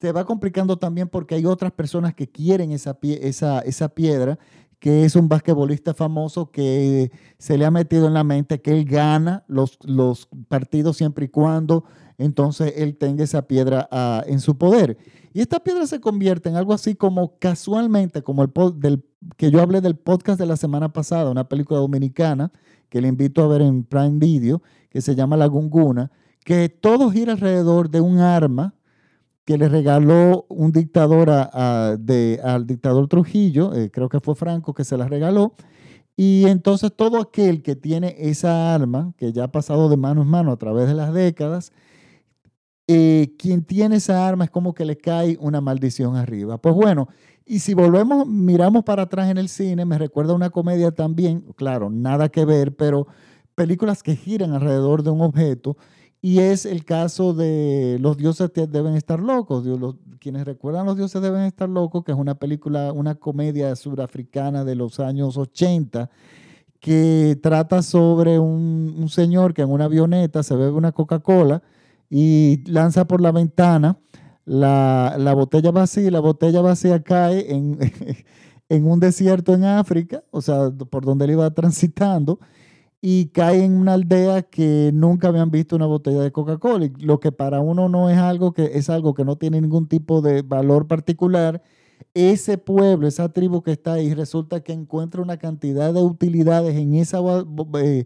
te 0.01 0.11
va 0.11 0.25
complicando 0.25 0.77
también 0.77 1.07
porque 1.07 1.35
hay 1.35 1.45
otras 1.45 1.71
personas 1.71 2.15
que 2.15 2.27
quieren 2.27 2.71
esa, 2.71 2.97
esa, 3.03 3.59
esa 3.59 3.87
piedra, 3.89 4.39
que 4.81 5.05
es 5.05 5.15
un 5.15 5.29
basquetbolista 5.29 5.93
famoso 5.93 6.49
que 6.49 7.11
se 7.37 7.55
le 7.55 7.65
ha 7.65 7.71
metido 7.71 8.07
en 8.07 8.15
la 8.15 8.23
mente 8.23 8.61
que 8.61 8.71
él 8.71 8.83
gana 8.83 9.45
los, 9.47 9.77
los 9.83 10.27
partidos 10.49 10.97
siempre 10.97 11.25
y 11.25 11.29
cuando 11.29 11.85
entonces 12.17 12.73
él 12.75 12.97
tenga 12.97 13.23
esa 13.23 13.43
piedra 13.43 13.87
ah, 13.91 14.23
en 14.25 14.39
su 14.39 14.57
poder. 14.57 14.97
Y 15.33 15.41
esta 15.41 15.59
piedra 15.59 15.85
se 15.85 16.01
convierte 16.01 16.49
en 16.49 16.55
algo 16.55 16.73
así 16.73 16.95
como 16.95 17.37
casualmente, 17.37 18.23
como 18.23 18.41
el 18.41 18.51
del, 18.79 19.05
que 19.37 19.51
yo 19.51 19.61
hablé 19.61 19.81
del 19.81 19.97
podcast 19.97 20.39
de 20.39 20.47
la 20.47 20.57
semana 20.57 20.91
pasada, 20.91 21.29
una 21.29 21.47
película 21.47 21.79
dominicana 21.79 22.51
que 22.89 23.01
le 23.01 23.07
invito 23.07 23.43
a 23.43 23.47
ver 23.47 23.61
en 23.61 23.83
Prime 23.83 24.17
Video, 24.17 24.63
que 24.89 25.01
se 25.01 25.13
llama 25.13 25.37
La 25.37 25.45
Gunguna, 25.45 26.11
que 26.43 26.69
todo 26.69 27.11
gira 27.11 27.33
alrededor 27.33 27.91
de 27.91 28.01
un 28.01 28.17
arma 28.17 28.73
que 29.45 29.57
le 29.57 29.69
regaló 29.69 30.45
un 30.49 30.71
dictador 30.71 31.29
de, 31.99 32.39
al 32.43 32.67
dictador 32.67 33.07
Trujillo, 33.07 33.73
eh, 33.73 33.89
creo 33.91 34.09
que 34.09 34.19
fue 34.19 34.35
Franco 34.35 34.73
que 34.73 34.83
se 34.83 34.97
la 34.97 35.07
regaló, 35.07 35.55
y 36.15 36.45
entonces 36.47 36.91
todo 36.95 37.19
aquel 37.19 37.63
que 37.63 37.75
tiene 37.75 38.15
esa 38.19 38.75
arma, 38.75 39.13
que 39.17 39.33
ya 39.33 39.45
ha 39.45 39.51
pasado 39.51 39.89
de 39.89 39.97
mano 39.97 40.21
en 40.21 40.27
mano 40.27 40.51
a 40.51 40.57
través 40.57 40.87
de 40.87 40.93
las 40.93 41.13
décadas, 41.13 41.71
eh, 42.87 43.33
quien 43.39 43.63
tiene 43.63 43.95
esa 43.95 44.27
arma 44.27 44.43
es 44.43 44.51
como 44.51 44.73
que 44.73 44.85
le 44.85 44.97
cae 44.97 45.37
una 45.39 45.61
maldición 45.61 46.15
arriba. 46.15 46.57
Pues 46.59 46.75
bueno, 46.75 47.07
y 47.45 47.59
si 47.59 47.73
volvemos, 47.73 48.27
miramos 48.27 48.83
para 48.83 49.03
atrás 49.03 49.29
en 49.29 49.37
el 49.37 49.49
cine, 49.49 49.85
me 49.85 49.97
recuerda 49.97 50.33
una 50.33 50.49
comedia 50.49 50.91
también, 50.91 51.41
claro, 51.55 51.89
nada 51.89 52.29
que 52.29 52.45
ver, 52.45 52.75
pero 52.75 53.07
películas 53.55 54.03
que 54.03 54.15
giran 54.15 54.53
alrededor 54.53 55.03
de 55.03 55.09
un 55.09 55.21
objeto 55.21 55.77
y 56.21 56.39
es 56.39 56.65
el 56.65 56.85
caso 56.85 57.33
de 57.33 57.97
Los 57.99 58.17
dioses 58.17 58.51
deben 58.53 58.95
estar 58.95 59.19
locos. 59.19 59.65
quienes 60.19 60.45
recuerdan 60.45 60.85
Los 60.85 60.97
dioses 60.97 61.21
deben 61.21 61.41
estar 61.41 61.67
locos, 61.67 62.03
que 62.03 62.11
es 62.11 62.17
una 62.17 62.35
película, 62.35 62.91
una 62.93 63.15
comedia 63.15 63.75
surafricana 63.75 64.63
de 64.63 64.75
los 64.75 64.99
años 64.99 65.37
80, 65.37 66.11
que 66.79 67.39
trata 67.41 67.81
sobre 67.81 68.37
un, 68.37 69.07
señor 69.09 69.53
que 69.53 69.63
en 69.63 69.71
una 69.71 69.85
avioneta 69.85 70.43
se 70.43 70.55
bebe 70.55 70.71
una 70.71 70.91
Coca-Cola 70.91 71.63
y 72.09 72.63
lanza 72.69 73.05
por 73.05 73.21
la 73.21 73.31
ventana 73.31 73.97
la, 74.45 75.15
la, 75.17 75.33
botella 75.33 75.71
vacía 75.71 76.07
y 76.07 76.11
la 76.11 76.19
botella 76.19 76.61
vacía 76.61 77.01
cae 77.03 77.53
en, 77.53 77.79
en 78.69 78.85
un 78.85 78.99
desierto 78.99 79.53
en 79.53 79.63
África, 79.63 80.23
o 80.31 80.41
sea, 80.41 80.71
por 80.71 81.05
donde 81.05 81.25
él 81.25 81.31
iba 81.31 81.49
transitando 81.51 82.39
y 83.01 83.27
cae 83.29 83.63
en 83.63 83.73
una 83.73 83.93
aldea 83.93 84.43
que 84.43 84.91
nunca 84.93 85.29
habían 85.29 85.49
visto 85.49 85.75
una 85.75 85.87
botella 85.87 86.21
de 86.21 86.31
Coca-Cola. 86.31 86.91
Lo 86.99 87.19
que 87.19 87.31
para 87.31 87.59
uno 87.59 87.89
no 87.89 88.09
es 88.11 88.17
algo 88.17 88.53
que 88.53 88.71
es 88.75 88.89
algo 88.91 89.15
que 89.15 89.25
no 89.25 89.37
tiene 89.37 89.59
ningún 89.59 89.87
tipo 89.87 90.21
de 90.21 90.43
valor 90.43 90.87
particular. 90.87 91.63
Ese 92.13 92.57
pueblo, 92.59 93.07
esa 93.07 93.29
tribu 93.29 93.63
que 93.63 93.71
está 93.71 93.93
ahí, 93.93 94.13
resulta 94.13 94.61
que 94.61 94.73
encuentra 94.73 95.21
una 95.21 95.37
cantidad 95.37 95.93
de 95.93 96.01
utilidades 96.01 96.75
en 96.75 96.93
esa, 96.95 97.19
eh, 97.79 98.05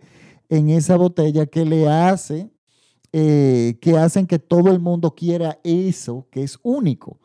en 0.50 0.70
esa 0.70 0.96
botella 0.96 1.46
que 1.46 1.66
le 1.66 1.90
hace, 1.90 2.50
eh, 3.12 3.78
que 3.82 3.98
hacen 3.98 4.28
que 4.28 4.40
todo 4.40 4.72
el 4.72 4.80
mundo 4.80 5.14
quiera 5.16 5.60
eso 5.64 6.28
que 6.32 6.44
es 6.44 6.58
único. 6.64 7.20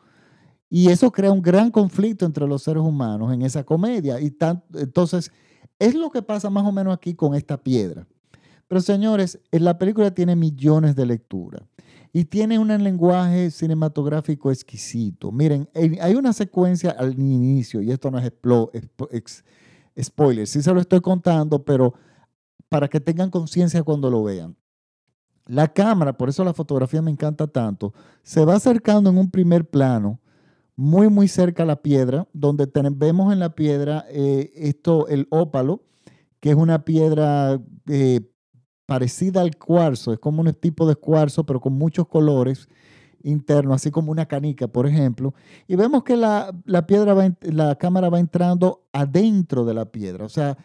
Y 0.69 0.89
eso 0.89 1.11
crea 1.11 1.31
un 1.31 1.41
gran 1.41 1.71
conflicto 1.71 2.25
entre 2.25 2.47
los 2.47 2.63
seres 2.63 2.83
humanos 2.83 3.33
en 3.33 3.41
esa 3.43 3.63
comedia. 3.63 4.19
Y 4.21 4.35
entonces, 4.75 5.31
es 5.81 5.95
lo 5.95 6.11
que 6.11 6.21
pasa 6.21 6.49
más 6.51 6.63
o 6.63 6.71
menos 6.71 6.93
aquí 6.93 7.15
con 7.15 7.33
esta 7.33 7.57
piedra. 7.57 8.07
Pero 8.67 8.79
señores, 8.81 9.39
la 9.51 9.77
película 9.77 10.11
tiene 10.11 10.35
millones 10.35 10.95
de 10.95 11.05
lecturas 11.05 11.63
y 12.13 12.25
tiene 12.25 12.59
un 12.59 12.69
lenguaje 12.69 13.51
cinematográfico 13.51 14.51
exquisito. 14.51 15.31
Miren, 15.31 15.67
hay 15.73 16.15
una 16.15 16.33
secuencia 16.33 16.91
al 16.91 17.19
inicio, 17.19 17.81
y 17.81 17.91
esto 17.91 18.11
no 18.11 18.19
es 18.19 18.31
spoiler, 20.01 20.47
sí 20.47 20.61
se 20.61 20.73
lo 20.73 20.79
estoy 20.79 21.01
contando, 21.01 21.65
pero 21.65 21.93
para 22.69 22.87
que 22.87 23.01
tengan 23.01 23.29
conciencia 23.29 23.83
cuando 23.83 24.09
lo 24.09 24.23
vean. 24.23 24.55
La 25.47 25.67
cámara, 25.67 26.15
por 26.15 26.29
eso 26.29 26.45
la 26.45 26.53
fotografía 26.53 27.01
me 27.01 27.11
encanta 27.11 27.47
tanto, 27.47 27.93
se 28.23 28.45
va 28.45 28.55
acercando 28.55 29.09
en 29.09 29.17
un 29.17 29.29
primer 29.29 29.67
plano 29.67 30.20
muy, 30.81 31.09
muy 31.09 31.27
cerca 31.27 31.61
a 31.61 31.67
la 31.67 31.83
piedra, 31.83 32.27
donde 32.33 32.67
vemos 32.93 33.31
en 33.31 33.39
la 33.39 33.53
piedra 33.53 34.03
eh, 34.09 34.51
esto, 34.55 35.07
el 35.09 35.27
ópalo, 35.29 35.83
que 36.39 36.49
es 36.49 36.55
una 36.55 36.85
piedra 36.85 37.61
eh, 37.87 38.21
parecida 38.87 39.41
al 39.41 39.55
cuarzo, 39.57 40.11
es 40.11 40.17
como 40.17 40.41
un 40.41 40.51
tipo 40.55 40.87
de 40.87 40.95
cuarzo, 40.95 41.45
pero 41.45 41.61
con 41.61 41.73
muchos 41.73 42.07
colores 42.07 42.67
internos, 43.21 43.75
así 43.75 43.91
como 43.91 44.11
una 44.11 44.25
canica, 44.25 44.67
por 44.67 44.87
ejemplo. 44.87 45.35
Y 45.67 45.75
vemos 45.75 46.03
que 46.03 46.17
la, 46.17 46.51
piedra 46.87 47.13
va, 47.13 47.31
la 47.41 47.75
cámara 47.75 48.09
va 48.09 48.19
entrando 48.19 48.87
adentro 48.91 49.65
de 49.65 49.75
la 49.75 49.85
piedra, 49.85 50.25
o 50.25 50.29
sea, 50.29 50.57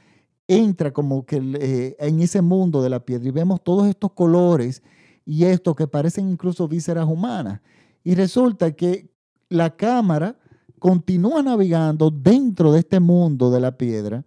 entra 0.49 0.95
como 0.95 1.27
que 1.27 1.37
eh, 1.61 1.95
en 1.99 2.21
ese 2.21 2.41
mundo 2.41 2.81
de 2.81 2.89
la 2.89 3.05
piedra 3.05 3.29
y 3.29 3.33
vemos 3.33 3.63
todos 3.63 3.87
estos 3.87 4.13
colores 4.13 4.83
y 5.27 5.45
esto 5.45 5.75
que 5.75 5.87
parecen 5.87 6.31
incluso 6.31 6.69
vísceras 6.69 7.07
humanas. 7.07 7.61
Y 8.03 8.15
resulta 8.15 8.71
que 8.71 9.11
la 9.49 9.71
cámara 9.71 10.37
continúa 10.79 11.43
navegando 11.43 12.11
dentro 12.11 12.73
de 12.73 12.81
este 12.81 13.01
mundo 13.01 13.51
de 13.51 13.61
la 13.61 13.77
piedra 13.77 14.25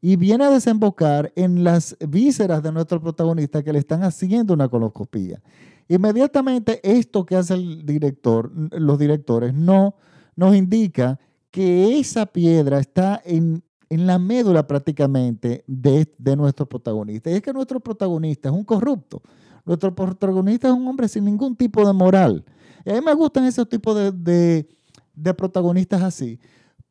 y 0.00 0.16
viene 0.16 0.44
a 0.44 0.50
desembocar 0.50 1.32
en 1.34 1.64
las 1.64 1.96
vísceras 2.06 2.62
de 2.62 2.72
nuestro 2.72 3.00
protagonista 3.00 3.62
que 3.62 3.72
le 3.72 3.80
están 3.80 4.04
haciendo 4.04 4.54
una 4.54 4.68
coloscopía. 4.68 5.40
Inmediatamente 5.88 6.80
esto 6.82 7.24
que 7.26 7.36
hace 7.36 7.54
el 7.54 7.84
director, 7.84 8.52
los 8.72 8.98
directores, 8.98 9.54
no 9.54 9.94
nos 10.36 10.54
indica 10.54 11.18
que 11.50 11.98
esa 11.98 12.26
piedra 12.26 12.78
está 12.78 13.20
en, 13.24 13.62
la 13.90 14.18
médula 14.18 14.66
prácticamente 14.66 15.64
de, 15.66 16.06
de 16.18 16.36
nuestro 16.36 16.66
protagonista. 16.66 17.30
Y 17.30 17.34
es 17.34 17.42
que 17.42 17.54
nuestro 17.54 17.80
protagonista 17.80 18.50
es 18.50 18.54
un 18.54 18.64
corrupto. 18.64 19.22
Nuestro 19.64 19.94
protagonista 19.94 20.68
es 20.68 20.74
un 20.74 20.86
hombre 20.86 21.08
sin 21.08 21.24
ningún 21.24 21.56
tipo 21.56 21.86
de 21.86 21.92
moral. 21.94 22.44
A 22.88 22.94
mí 22.94 23.00
me 23.02 23.14
gustan 23.14 23.44
esos 23.44 23.68
tipos 23.68 23.96
de, 24.14 24.66
protagonistas 25.36 26.02
así, 26.02 26.40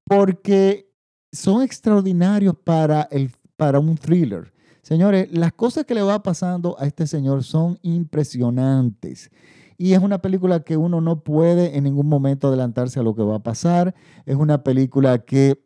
porque 0.04 0.92
son 1.32 1.64
extraordinarios 1.64 2.56
para, 2.64 3.04
el, 3.12 3.32
para 3.56 3.80
un 3.80 3.98
thriller. 3.98 4.54
Señores, 4.84 5.28
las 5.32 5.54
cosas 5.54 5.86
que 5.86 5.96
le 5.96 6.02
va 6.02 6.22
pasando 6.24 6.76
a 6.80 6.86
este 6.86 7.08
señor 7.08 7.44
son 7.44 7.80
impresionantes. 7.82 9.32
Y 9.78 9.94
es 9.94 10.00
una 10.00 10.22
película 10.22 10.62
que 10.62 10.78
uno 10.78 11.02
no 11.02 11.24
puede 11.24 11.78
en 11.78 11.84
ningún 11.84 12.08
momento 12.08 12.48
adelantarse 12.48 13.00
a 13.00 13.04
lo 13.04 13.14
que 13.16 13.24
va 13.24 13.36
a 13.36 13.44
pasar. 13.44 13.94
Es 14.26 14.36
una 14.36 14.64
película 14.64 15.20
que 15.20 15.64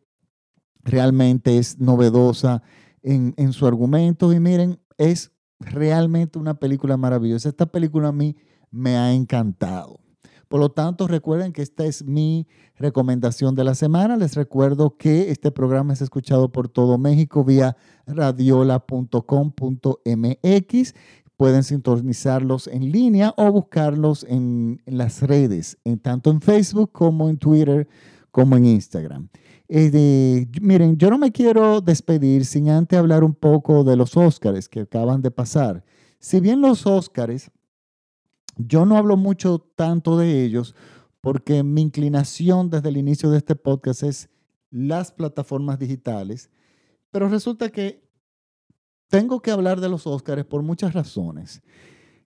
realmente 0.83 1.57
es 1.57 1.79
novedosa 1.79 2.63
en, 3.03 3.33
en 3.37 3.53
su 3.53 3.67
argumento. 3.67 4.33
Y 4.33 4.39
miren, 4.39 4.79
es 4.97 5.31
realmente 5.59 6.39
una 6.39 6.55
película 6.55 6.97
maravillosa. 6.97 7.49
Esta 7.49 7.67
película 7.67 8.09
a 8.09 8.13
mí 8.13 8.35
me 8.71 8.97
ha 8.97 9.13
encantado. 9.13 9.99
Por 10.51 10.59
lo 10.59 10.69
tanto, 10.69 11.07
recuerden 11.07 11.53
que 11.53 11.61
esta 11.61 11.85
es 11.85 12.03
mi 12.03 12.45
recomendación 12.75 13.55
de 13.55 13.63
la 13.63 13.73
semana. 13.73 14.17
Les 14.17 14.35
recuerdo 14.35 14.97
que 14.97 15.31
este 15.31 15.49
programa 15.49 15.93
es 15.93 16.01
escuchado 16.01 16.51
por 16.51 16.67
todo 16.67 16.97
México 16.97 17.45
vía 17.45 17.77
radiola.com.mx. 18.05 20.95
Pueden 21.37 21.63
sintonizarlos 21.63 22.67
en 22.67 22.91
línea 22.91 23.33
o 23.37 23.49
buscarlos 23.49 24.25
en, 24.27 24.81
las 24.85 25.21
redes, 25.21 25.77
en, 25.85 25.99
tanto 25.99 26.31
en 26.31 26.41
Facebook 26.41 26.91
como 26.91 27.29
en 27.29 27.37
Twitter 27.37 27.87
como 28.31 28.57
en 28.57 28.65
Instagram. 28.65 29.29
Eh, 29.69 30.49
miren, 30.61 30.97
yo 30.97 31.09
no 31.09 31.17
me 31.17 31.31
quiero 31.31 31.79
despedir 31.79 32.43
sin 32.43 32.67
antes 32.67 32.99
hablar 32.99 33.23
un 33.23 33.35
poco 33.35 33.85
de 33.85 33.95
los 33.95 34.17
Óscares 34.17 34.67
que 34.67 34.81
acaban 34.81 35.21
de 35.21 35.31
pasar. 35.31 35.85
Si 36.19 36.41
bien 36.41 36.59
los 36.59 36.85
Óscares 36.85 37.51
yo 38.57 38.85
no 38.85 38.97
hablo 38.97 39.17
mucho 39.17 39.59
tanto 39.75 40.17
de 40.17 40.43
ellos 40.43 40.75
porque 41.21 41.63
mi 41.63 41.81
inclinación 41.81 42.69
desde 42.69 42.89
el 42.89 42.97
inicio 42.97 43.29
de 43.29 43.37
este 43.37 43.55
podcast 43.55 44.03
es 44.03 44.29
las 44.71 45.11
plataformas 45.11 45.77
digitales, 45.77 46.49
pero 47.11 47.29
resulta 47.29 47.69
que 47.69 48.03
tengo 49.07 49.41
que 49.41 49.51
hablar 49.51 49.79
de 49.81 49.89
los 49.89 50.07
Óscares 50.07 50.45
por 50.45 50.63
muchas 50.63 50.93
razones. 50.93 51.61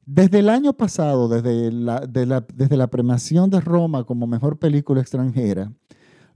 Desde 0.05 0.39
el 0.39 0.49
año 0.49 0.73
pasado, 0.73 1.27
desde 1.27 1.71
la, 1.71 1.99
desde 2.53 2.77
la 2.77 2.87
premiación 2.87 3.49
de 3.49 3.59
Roma 3.59 4.03
como 4.03 4.27
mejor 4.27 4.59
película 4.59 5.01
extranjera, 5.01 5.73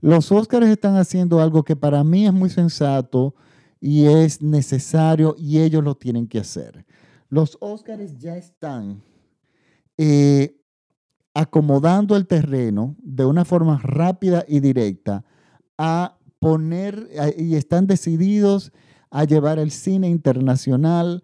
los 0.00 0.32
Óscares 0.32 0.68
están 0.68 0.96
haciendo 0.96 1.40
algo 1.40 1.62
que 1.62 1.76
para 1.76 2.02
mí 2.02 2.26
es 2.26 2.32
muy 2.32 2.50
sensato 2.50 3.34
y 3.80 4.06
es 4.06 4.42
necesario 4.42 5.36
y 5.38 5.60
ellos 5.60 5.84
lo 5.84 5.94
tienen 5.94 6.26
que 6.26 6.40
hacer. 6.40 6.84
Los 7.28 7.56
Óscares 7.60 8.18
ya 8.18 8.36
están 8.36 9.02
eh, 10.02 10.56
acomodando 11.34 12.16
el 12.16 12.26
terreno 12.26 12.96
de 13.02 13.26
una 13.26 13.44
forma 13.44 13.78
rápida 13.82 14.46
y 14.48 14.60
directa 14.60 15.26
a 15.76 16.16
poner, 16.38 17.10
y 17.36 17.56
están 17.56 17.86
decididos 17.86 18.72
a 19.10 19.24
llevar 19.24 19.58
el 19.58 19.70
cine 19.70 20.08
internacional 20.08 21.22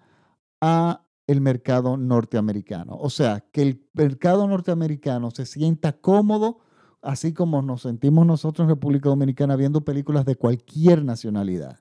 a 0.61 1.07
el 1.27 1.41
mercado 1.41 1.97
norteamericano. 1.97 2.99
O 3.01 3.09
sea, 3.09 3.47
que 3.51 3.63
el 3.63 3.89
mercado 3.95 4.47
norteamericano 4.47 5.31
se 5.31 5.47
sienta 5.47 5.95
cómodo, 5.95 6.59
así 7.01 7.33
como 7.33 7.63
nos 7.63 7.81
sentimos 7.81 8.27
nosotros 8.27 8.67
en 8.67 8.69
República 8.69 9.09
Dominicana 9.09 9.57
viendo 9.57 9.87
películas 9.87 10.27
de 10.27 10.37
cualquier 10.37 11.03
nacionalidad. 11.03 11.81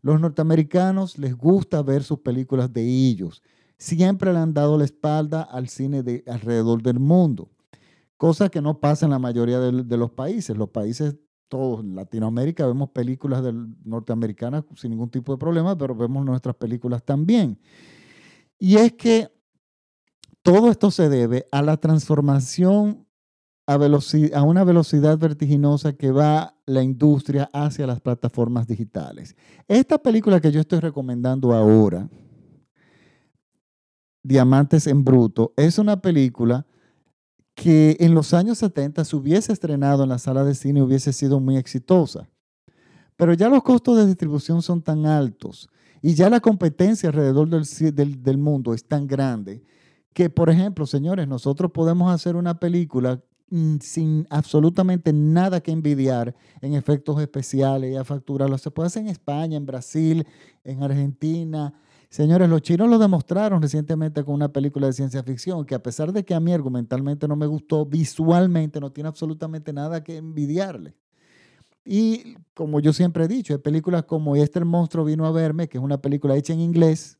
Los 0.00 0.20
norteamericanos 0.20 1.18
les 1.18 1.36
gusta 1.36 1.82
ver 1.82 2.04
sus 2.04 2.20
películas 2.20 2.72
de 2.72 2.84
ellos 2.84 3.42
siempre 3.80 4.32
le 4.32 4.38
han 4.38 4.52
dado 4.52 4.76
la 4.76 4.84
espalda 4.84 5.42
al 5.42 5.68
cine 5.68 6.02
de 6.02 6.22
alrededor 6.26 6.82
del 6.82 7.00
mundo, 7.00 7.48
cosa 8.18 8.50
que 8.50 8.60
no 8.60 8.78
pasa 8.78 9.06
en 9.06 9.10
la 9.10 9.18
mayoría 9.18 9.58
de, 9.58 9.96
los 9.96 10.10
países. 10.10 10.56
Los 10.56 10.68
países, 10.68 11.16
todos, 11.48 11.80
en 11.80 11.96
Latinoamérica, 11.96 12.66
vemos 12.66 12.90
películas 12.90 13.42
norteamericanas 13.82 14.64
sin 14.76 14.90
ningún 14.90 15.10
tipo 15.10 15.32
de 15.32 15.38
problema, 15.38 15.76
pero 15.76 15.96
vemos 15.96 16.24
nuestras 16.26 16.54
películas 16.56 17.02
también. 17.02 17.58
Y 18.58 18.76
es 18.76 18.92
que 18.92 19.32
todo 20.42 20.70
esto 20.70 20.90
se 20.90 21.08
debe 21.08 21.46
a 21.50 21.62
la 21.62 21.78
transformación 21.78 23.06
a, 23.66 24.42
una 24.42 24.64
velocidad 24.64 25.16
vertiginosa 25.16 25.94
que 25.94 26.10
va 26.10 26.54
la 26.66 26.82
industria 26.82 27.48
hacia 27.52 27.86
las 27.86 28.00
plataformas 28.00 28.66
digitales. 28.66 29.36
Esta 29.68 29.96
película 29.96 30.38
que 30.38 30.52
yo 30.52 30.60
estoy 30.60 30.80
recomendando 30.80 31.54
ahora, 31.54 32.10
Diamantes 34.30 34.86
en 34.86 35.02
Bruto, 35.02 35.52
es 35.56 35.76
una 35.80 36.00
película 36.00 36.64
que 37.56 37.96
en 37.98 38.14
los 38.14 38.32
años 38.32 38.58
70 38.58 39.04
se 39.04 39.16
hubiese 39.16 39.52
estrenado 39.52 40.04
en 40.04 40.08
la 40.08 40.18
sala 40.18 40.44
de 40.44 40.54
cine 40.54 40.84
hubiese 40.84 41.12
sido 41.12 41.40
muy 41.40 41.56
exitosa. 41.56 42.28
Pero 43.16 43.34
ya 43.34 43.48
los 43.48 43.64
costos 43.64 43.96
de 43.96 44.06
distribución 44.06 44.62
son 44.62 44.82
tan 44.82 45.04
altos 45.04 45.68
y 46.00 46.14
ya 46.14 46.30
la 46.30 46.38
competencia 46.38 47.08
alrededor 47.08 47.48
del, 47.48 48.22
del, 48.22 48.38
mundo 48.38 48.72
es 48.72 48.84
tan 48.84 49.08
grande 49.08 49.64
que, 50.14 50.30
por 50.30 50.48
ejemplo, 50.48 50.86
señores, 50.86 51.26
nosotros 51.26 51.72
podemos 51.72 52.14
hacer 52.14 52.36
una 52.36 52.60
película 52.60 53.20
mm, 53.50 53.78
sin 53.80 54.28
absolutamente 54.30 55.12
nada 55.12 55.60
que 55.60 55.72
envidiar 55.72 56.36
en 56.60 56.74
efectos 56.74 57.20
especiales 57.20 57.92
y 57.92 57.96
a 57.96 58.04
facturarlo. 58.04 58.56
Se 58.58 58.70
puede 58.70 58.86
hacer 58.86 59.02
en 59.02 59.08
España, 59.08 59.56
en 59.56 59.66
Brasil, 59.66 60.24
en 60.62 60.84
Argentina, 60.84 61.74
Señores, 62.10 62.48
los 62.48 62.62
chinos 62.62 62.90
lo 62.90 62.98
demostraron 62.98 63.62
recientemente 63.62 64.24
con 64.24 64.34
una 64.34 64.52
película 64.52 64.88
de 64.88 64.92
ciencia 64.92 65.22
ficción 65.22 65.64
que 65.64 65.76
a 65.76 65.82
pesar 65.82 66.12
de 66.12 66.24
que 66.24 66.34
a 66.34 66.40
mí 66.40 66.52
argumentalmente 66.52 67.28
no 67.28 67.36
me 67.36 67.46
gustó, 67.46 67.86
visualmente 67.86 68.80
no 68.80 68.90
tiene 68.90 69.06
absolutamente 69.08 69.72
nada 69.72 70.02
que 70.02 70.16
envidiarle. 70.16 70.96
Y 71.84 72.34
como 72.52 72.80
yo 72.80 72.92
siempre 72.92 73.24
he 73.24 73.28
dicho, 73.28 73.52
hay 73.52 73.60
películas 73.60 74.04
como 74.04 74.34
Este 74.34 74.58
el 74.58 74.64
monstruo 74.64 75.04
vino 75.04 75.24
a 75.24 75.30
verme, 75.30 75.68
que 75.68 75.78
es 75.78 75.84
una 75.84 76.02
película 76.02 76.36
hecha 76.36 76.52
en 76.52 76.60
inglés, 76.60 77.16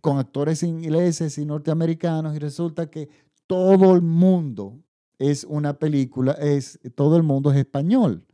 con 0.00 0.18
actores 0.18 0.64
ingleses 0.64 1.38
y 1.38 1.46
norteamericanos, 1.46 2.34
y 2.34 2.40
resulta 2.40 2.90
que 2.90 3.08
todo 3.46 3.94
el 3.94 4.02
mundo 4.02 4.80
es 5.20 5.44
una 5.44 5.78
película, 5.78 6.32
es, 6.32 6.80
todo 6.96 7.16
el 7.16 7.22
mundo 7.22 7.52
es 7.52 7.58
español. 7.58 8.26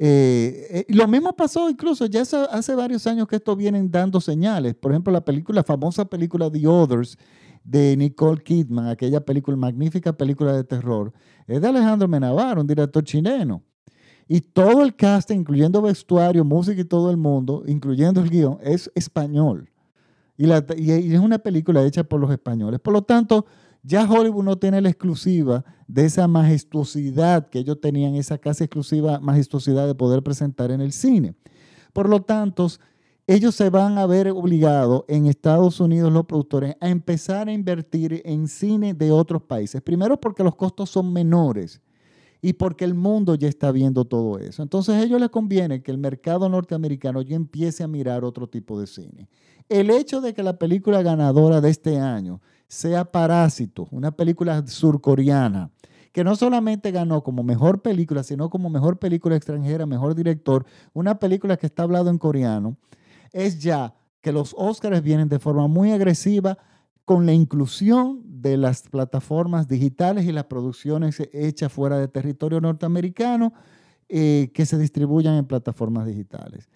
Eh, 0.00 0.84
eh, 0.88 0.94
lo 0.94 1.08
mismo 1.08 1.34
pasó 1.34 1.68
incluso 1.68 2.06
ya 2.06 2.22
hace, 2.22 2.74
varios 2.76 3.04
años 3.08 3.26
que 3.26 3.36
esto 3.36 3.56
vienen 3.56 3.90
dando 3.90 4.20
señales. 4.20 4.74
Por 4.74 4.92
ejemplo, 4.92 5.12
la 5.12 5.24
película, 5.24 5.56
la 5.56 5.64
famosa 5.64 6.04
película 6.04 6.50
The 6.50 6.66
Others 6.66 7.18
de 7.64 7.96
Nicole 7.96 8.42
Kidman, 8.42 8.86
aquella 8.86 9.20
película, 9.20 9.56
magnífica 9.56 10.12
película 10.12 10.52
de 10.52 10.64
terror, 10.64 11.12
es 11.46 11.60
de 11.60 11.68
Alejandro 11.68 12.06
Menavar, 12.06 12.58
un 12.58 12.66
director 12.66 13.02
chileno. 13.02 13.62
Y 14.28 14.40
todo 14.42 14.82
el 14.82 14.94
cast, 14.94 15.30
incluyendo 15.30 15.82
vestuario, 15.82 16.44
música 16.44 16.80
y 16.80 16.84
todo 16.84 17.10
el 17.10 17.16
mundo, 17.16 17.64
incluyendo 17.66 18.20
el 18.20 18.30
guion, 18.30 18.58
es 18.62 18.90
español. 18.94 19.70
Y, 20.36 20.46
y 20.46 21.14
es 21.14 21.20
una 21.20 21.38
película 21.38 21.82
hecha 21.82 22.04
por 22.04 22.20
los 22.20 22.30
españoles. 22.30 22.78
Por 22.78 22.92
lo 22.92 23.02
tanto, 23.02 23.46
ya 23.82 24.10
Hollywood 24.10 24.44
no 24.44 24.58
tiene 24.58 24.80
la 24.80 24.88
exclusiva 24.88 25.64
de 25.86 26.04
esa 26.04 26.28
majestuosidad 26.28 27.48
que 27.48 27.60
ellos 27.60 27.80
tenían, 27.80 28.14
esa 28.14 28.38
casi 28.38 28.64
exclusiva 28.64 29.20
majestuosidad 29.20 29.86
de 29.86 29.94
poder 29.94 30.22
presentar 30.22 30.70
en 30.70 30.80
el 30.80 30.92
cine. 30.92 31.34
Por 31.92 32.08
lo 32.08 32.22
tanto, 32.22 32.68
ellos 33.26 33.54
se 33.54 33.70
van 33.70 33.98
a 33.98 34.06
ver 34.06 34.28
obligados 34.28 35.04
en 35.06 35.26
Estados 35.26 35.80
Unidos, 35.80 36.12
los 36.12 36.24
productores, 36.24 36.76
a 36.80 36.88
empezar 36.88 37.48
a 37.48 37.52
invertir 37.52 38.22
en 38.24 38.48
cine 38.48 38.94
de 38.94 39.12
otros 39.12 39.42
países. 39.42 39.82
Primero 39.82 40.18
porque 40.18 40.42
los 40.42 40.54
costos 40.54 40.90
son 40.90 41.12
menores 41.12 41.80
y 42.40 42.54
porque 42.54 42.84
el 42.84 42.94
mundo 42.94 43.34
ya 43.34 43.48
está 43.48 43.72
viendo 43.72 44.04
todo 44.04 44.38
eso. 44.38 44.62
Entonces 44.62 44.94
a 44.94 45.02
ellos 45.02 45.20
les 45.20 45.30
conviene 45.30 45.82
que 45.82 45.90
el 45.90 45.98
mercado 45.98 46.48
norteamericano 46.48 47.22
ya 47.22 47.36
empiece 47.36 47.82
a 47.82 47.88
mirar 47.88 48.24
otro 48.24 48.48
tipo 48.48 48.80
de 48.80 48.86
cine. 48.86 49.28
El 49.68 49.90
hecho 49.90 50.20
de 50.20 50.32
que 50.32 50.42
la 50.42 50.58
película 50.58 51.02
ganadora 51.02 51.60
de 51.60 51.70
este 51.70 51.98
año 51.98 52.40
sea 52.68 53.10
Parásito, 53.10 53.88
una 53.90 54.12
película 54.12 54.64
surcoreana, 54.66 55.70
que 56.12 56.22
no 56.22 56.36
solamente 56.36 56.90
ganó 56.90 57.22
como 57.22 57.42
mejor 57.42 57.82
película, 57.82 58.22
sino 58.22 58.50
como 58.50 58.70
mejor 58.70 58.98
película 58.98 59.36
extranjera, 59.36 59.86
mejor 59.86 60.14
director, 60.14 60.66
una 60.92 61.18
película 61.18 61.56
que 61.56 61.66
está 61.66 61.82
hablado 61.82 62.10
en 62.10 62.18
coreano, 62.18 62.76
es 63.32 63.58
ya 63.60 63.94
que 64.20 64.32
los 64.32 64.54
Oscars 64.56 65.02
vienen 65.02 65.28
de 65.28 65.38
forma 65.38 65.66
muy 65.66 65.92
agresiva 65.92 66.58
con 67.04 67.24
la 67.24 67.32
inclusión 67.32 68.20
de 68.24 68.56
las 68.56 68.82
plataformas 68.82 69.66
digitales 69.66 70.26
y 70.26 70.32
las 70.32 70.44
producciones 70.44 71.18
hechas 71.32 71.72
fuera 71.72 71.98
de 71.98 72.08
territorio 72.08 72.60
norteamericano 72.60 73.54
eh, 74.10 74.50
que 74.52 74.66
se 74.66 74.78
distribuyan 74.78 75.34
en 75.34 75.46
plataformas 75.46 76.06
digitales. 76.06 76.68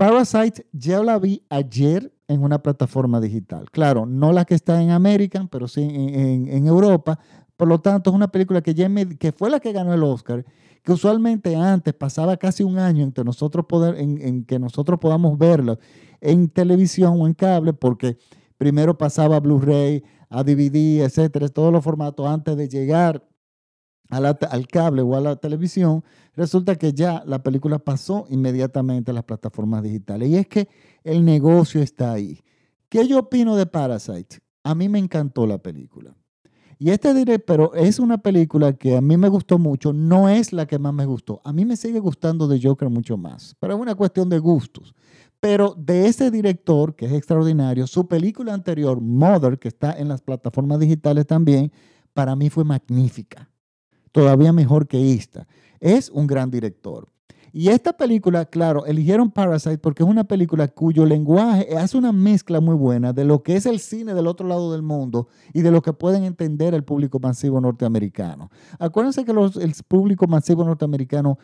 Parasite 0.00 0.64
ya 0.72 1.02
la 1.02 1.18
vi 1.18 1.42
ayer 1.50 2.10
en 2.26 2.42
una 2.42 2.62
plataforma 2.62 3.20
digital. 3.20 3.70
Claro, 3.70 4.06
no 4.06 4.32
la 4.32 4.46
que 4.46 4.54
está 4.54 4.80
en 4.80 4.92
American, 4.92 5.46
pero 5.46 5.68
sí 5.68 5.82
en, 5.82 6.66
Europa. 6.66 7.18
Por 7.58 7.68
lo 7.68 7.82
tanto, 7.82 8.08
es 8.08 8.16
una 8.16 8.28
película 8.32 8.62
que, 8.62 8.72
ya 8.72 8.88
que 9.18 9.32
fue 9.32 9.50
la 9.50 9.60
que 9.60 9.72
ganó 9.72 9.92
el 9.92 10.02
Oscar, 10.02 10.46
que 10.82 10.92
usualmente 10.92 11.54
antes 11.54 11.92
pasaba 11.92 12.38
casi 12.38 12.62
un 12.62 12.78
año 12.78 13.04
entre 13.04 13.24
nosotros 13.24 13.66
poder, 13.66 13.96
en, 13.98 14.46
que 14.46 14.58
nosotros 14.58 14.98
podamos 14.98 15.36
verla 15.36 15.78
en 16.22 16.48
televisión 16.48 17.20
o 17.20 17.26
en 17.26 17.34
cable, 17.34 17.74
porque 17.74 18.16
primero 18.56 18.96
pasaba 18.96 19.36
a 19.36 19.40
Blu-ray, 19.40 20.02
a 20.30 20.42
DVD, 20.42 21.04
etcétera, 21.04 21.50
todos 21.50 21.70
los 21.70 21.84
formatos 21.84 22.26
antes 22.26 22.56
de 22.56 22.70
llegar 22.70 23.22
al 24.10 24.66
cable 24.66 25.02
o 25.02 25.16
a 25.16 25.20
la 25.20 25.36
televisión, 25.36 26.04
resulta 26.34 26.76
que 26.76 26.92
ya 26.92 27.22
la 27.26 27.42
película 27.42 27.78
pasó 27.78 28.26
inmediatamente 28.28 29.10
a 29.10 29.14
las 29.14 29.24
plataformas 29.24 29.82
digitales. 29.82 30.28
Y 30.28 30.36
es 30.36 30.46
que 30.48 30.68
el 31.04 31.24
negocio 31.24 31.80
está 31.80 32.12
ahí. 32.12 32.40
¿Qué 32.88 33.06
yo 33.06 33.20
opino 33.20 33.56
de 33.56 33.66
Parasite? 33.66 34.38
A 34.64 34.74
mí 34.74 34.88
me 34.88 34.98
encantó 34.98 35.46
la 35.46 35.58
película. 35.58 36.14
Y 36.78 36.90
este 36.90 37.12
diré, 37.12 37.38
pero 37.38 37.74
es 37.74 37.98
una 37.98 38.18
película 38.18 38.72
que 38.72 38.96
a 38.96 39.02
mí 39.02 39.16
me 39.18 39.28
gustó 39.28 39.58
mucho, 39.58 39.92
no 39.92 40.30
es 40.30 40.52
la 40.52 40.66
que 40.66 40.78
más 40.78 40.94
me 40.94 41.04
gustó. 41.04 41.42
A 41.44 41.52
mí 41.52 41.66
me 41.66 41.76
sigue 41.76 42.00
gustando 42.00 42.48
de 42.48 42.58
Joker 42.60 42.88
mucho 42.88 43.18
más, 43.18 43.54
pero 43.60 43.74
es 43.74 43.80
una 43.80 43.94
cuestión 43.94 44.30
de 44.30 44.38
gustos. 44.38 44.94
Pero 45.40 45.74
de 45.76 46.06
ese 46.06 46.30
director, 46.30 46.96
que 46.96 47.04
es 47.04 47.12
extraordinario, 47.12 47.86
su 47.86 48.08
película 48.08 48.54
anterior, 48.54 48.98
Mother, 49.00 49.58
que 49.58 49.68
está 49.68 49.92
en 49.92 50.08
las 50.08 50.22
plataformas 50.22 50.80
digitales 50.80 51.26
también, 51.26 51.70
para 52.14 52.34
mí 52.34 52.48
fue 52.48 52.64
magnífica 52.64 53.50
todavía 54.12 54.52
mejor 54.52 54.86
que 54.86 55.12
esta. 55.14 55.46
Es 55.80 56.10
un 56.10 56.26
gran 56.26 56.50
director. 56.50 57.08
Y 57.52 57.68
esta 57.68 57.92
película, 57.92 58.44
claro, 58.44 58.86
eligieron 58.86 59.30
Parasite 59.30 59.78
porque 59.78 60.04
es 60.04 60.08
una 60.08 60.24
película 60.24 60.68
cuyo 60.68 61.04
lenguaje 61.04 61.76
hace 61.76 61.98
una 61.98 62.12
mezcla 62.12 62.60
muy 62.60 62.76
buena 62.76 63.12
de 63.12 63.24
lo 63.24 63.42
que 63.42 63.56
es 63.56 63.66
el 63.66 63.80
cine 63.80 64.14
del 64.14 64.28
otro 64.28 64.46
lado 64.46 64.70
del 64.70 64.82
mundo 64.82 65.26
y 65.52 65.62
de 65.62 65.72
lo 65.72 65.82
que 65.82 65.92
pueden 65.92 66.22
entender 66.22 66.74
el 66.74 66.84
público 66.84 67.18
masivo 67.18 67.60
norteamericano. 67.60 68.50
Acuérdense 68.78 69.24
que 69.24 69.32
el 69.32 69.74
público 69.88 70.28
masivo 70.28 70.64
norteamericano 70.64 71.38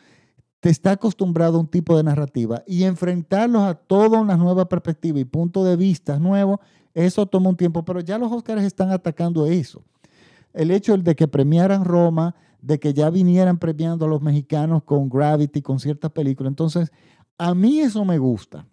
te 0.61 0.71
está 0.71 0.93
acostumbrado 0.93 1.57
a 1.57 1.61
un 1.61 1.67
tipo 1.67 1.97
de 1.97 2.05
narrativa 2.05 2.63
y 2.67 2.85
enfrentarlos 2.85 3.63
a 3.63 3.75
toda 3.75 4.21
una 4.21 4.37
nueva 4.37 4.69
perspectiva 4.69 5.19
y 5.19 5.25
punto 5.25 5.65
de 5.65 5.77
vista 5.77 6.21
nuevo, 6.21 6.61
eso 6.95 7.27
toma 7.27 7.51
un 7.51 7.57
tiempo, 7.57 7.85
pero 7.85 8.01
ya 8.01 8.17
los 8.17 8.31
Oscars 8.33 8.63
están 8.63 8.91
atacando 8.91 9.47
eso. 9.47 9.83
El 10.55 10.71
hecho 10.71 10.97
de 10.97 11.15
que 11.15 11.29
premiaran 11.29 11.85
Roma, 11.85 12.35
de 12.67 12.81
que 12.81 12.93
ya 12.93 13.11
vinieran 13.11 13.59
premiando 13.59 14.07
a 14.07 14.09
los 14.09 14.21
mexicanos 14.21 14.83
con 14.83 15.09
Gravity, 15.09 15.63
con 15.63 15.79
ciertas 15.79 16.11
películas. 16.11 16.51
Entonces, 16.51 16.91
a 17.39 17.55
mí 17.55 17.79
eso 17.79 18.05
me 18.05 18.19
gusta. 18.19 18.67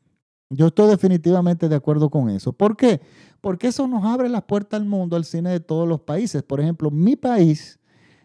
Yo 0.50 0.68
estoy 0.68 0.90
definitivamente 0.90 1.70
de 1.70 1.76
acuerdo 1.76 2.10
con 2.10 2.28
eso. 2.30 2.54
¿Por 2.54 2.76
qué? 2.76 3.02
Porque 3.40 3.68
eso 3.68 3.88
nos 3.88 4.04
abre 4.04 4.30
las 4.30 4.44
puertas 4.46 4.80
al 4.80 4.88
mundo, 4.88 5.16
al 5.16 5.26
cine 5.26 5.52
de 5.52 5.60
todos 5.60 5.88
los 5.88 6.02
países. 6.02 6.42
Por 6.42 6.60
ejemplo, 6.60 6.90
mi 6.90 7.16
país 7.16 7.80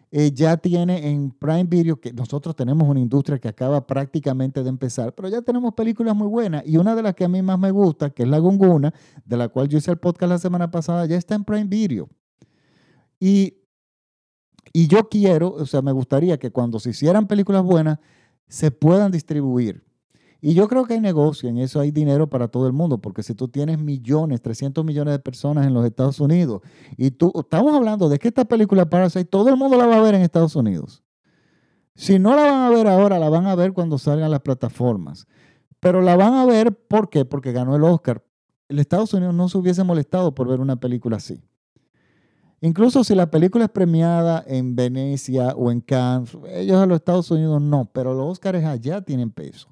eh, 0.09 0.31
ya 0.33 0.57
tiene 0.57 1.07
en 1.07 1.29
Prime 1.29 1.65
Video, 1.65 2.01
que 2.01 2.13
nosotros 2.13 2.55
tenemos 2.55 2.87
una 2.87 2.99
industria 2.99 3.37
que 3.37 3.47
acaba 3.47 3.85
prácticamente 3.85 4.63
de 4.63 4.69
empezar, 4.69 5.13
pero 5.13 5.29
ya 5.29 5.43
tenemos 5.43 5.75
películas 5.75 6.15
muy 6.15 6.27
buenas. 6.27 6.63
Y 6.65 6.77
una 6.77 6.95
de 6.95 7.03
las 7.03 7.13
que 7.13 7.25
a 7.25 7.29
mí 7.29 7.43
más 7.43 7.59
me 7.59 7.69
gusta, 7.69 8.09
que 8.09 8.23
es 8.23 8.29
La 8.29 8.39
Gunguna, 8.39 8.91
de 9.23 9.37
la 9.37 9.49
cual 9.49 9.67
yo 9.67 9.77
hice 9.77 9.91
el 9.91 9.99
podcast 9.99 10.31
la 10.31 10.39
semana 10.39 10.71
pasada, 10.71 11.05
ya 11.05 11.15
está 11.15 11.35
en 11.35 11.43
Prime 11.43 11.65
Video. 11.65 12.09
Y 13.19 13.58
y 14.73 14.87
yo 14.87 15.09
quiero, 15.09 15.53
o 15.53 15.65
sea, 15.65 15.81
me 15.81 15.91
gustaría 15.91 16.37
que 16.37 16.51
cuando 16.51 16.79
se 16.79 16.91
hicieran 16.91 17.27
películas 17.27 17.63
buenas, 17.63 17.99
se 18.47 18.71
puedan 18.71 19.11
distribuir. 19.11 19.83
Y 20.41 20.53
yo 20.53 20.67
creo 20.69 20.85
que 20.85 20.93
hay 20.93 21.01
negocio, 21.01 21.49
en 21.49 21.57
eso 21.57 21.81
hay 21.81 21.91
dinero 21.91 22.29
para 22.29 22.47
todo 22.47 22.65
el 22.65 22.73
mundo, 22.73 22.99
porque 22.99 23.23
si 23.23 23.35
tú 23.35 23.49
tienes 23.49 23.77
millones, 23.77 24.41
300 24.41 24.85
millones 24.85 25.13
de 25.13 25.19
personas 25.19 25.67
en 25.67 25.73
los 25.73 25.85
Estados 25.85 26.19
Unidos, 26.21 26.61
y 26.95 27.11
tú, 27.11 27.31
estamos 27.35 27.75
hablando 27.75 28.07
de 28.07 28.19
que 28.19 28.29
esta 28.29 28.45
película 28.45 28.89
Parasite, 28.89 29.25
todo 29.25 29.49
el 29.49 29.57
mundo 29.57 29.77
la 29.77 29.85
va 29.85 29.97
a 29.97 30.01
ver 30.01 30.15
en 30.15 30.21
Estados 30.21 30.55
Unidos. 30.55 31.03
Si 31.95 32.17
no 32.17 32.33
la 32.35 32.43
van 32.43 32.61
a 32.61 32.69
ver 32.69 32.87
ahora, 32.87 33.19
la 33.19 33.27
van 33.27 33.47
a 33.47 33.55
ver 33.55 33.73
cuando 33.73 33.97
salgan 33.97 34.31
las 34.31 34.39
plataformas. 34.39 35.27
Pero 35.81 36.01
la 36.01 36.15
van 36.15 36.33
a 36.33 36.45
ver, 36.45 36.73
¿por 36.73 37.09
qué? 37.09 37.25
Porque 37.25 37.51
ganó 37.51 37.75
el 37.75 37.83
Oscar. 37.83 38.23
El 38.69 38.79
Estados 38.79 39.13
Unidos 39.13 39.33
no 39.33 39.49
se 39.49 39.57
hubiese 39.57 39.83
molestado 39.83 40.33
por 40.33 40.47
ver 40.47 40.61
una 40.61 40.77
película 40.77 41.17
así. 41.17 41.43
Incluso 42.61 43.03
si 43.03 43.15
la 43.15 43.31
película 43.31 43.65
es 43.65 43.71
premiada 43.71 44.43
en 44.45 44.75
Venecia 44.75 45.53
o 45.55 45.71
en 45.71 45.79
Cannes, 45.79 46.37
ellos 46.53 46.77
a 46.77 46.85
los 46.85 46.97
Estados 46.97 47.31
Unidos 47.31 47.61
no, 47.61 47.89
pero 47.93 48.13
los 48.13 48.33
Oscars 48.33 48.63
allá 48.65 49.01
tienen 49.01 49.31
peso. 49.31 49.69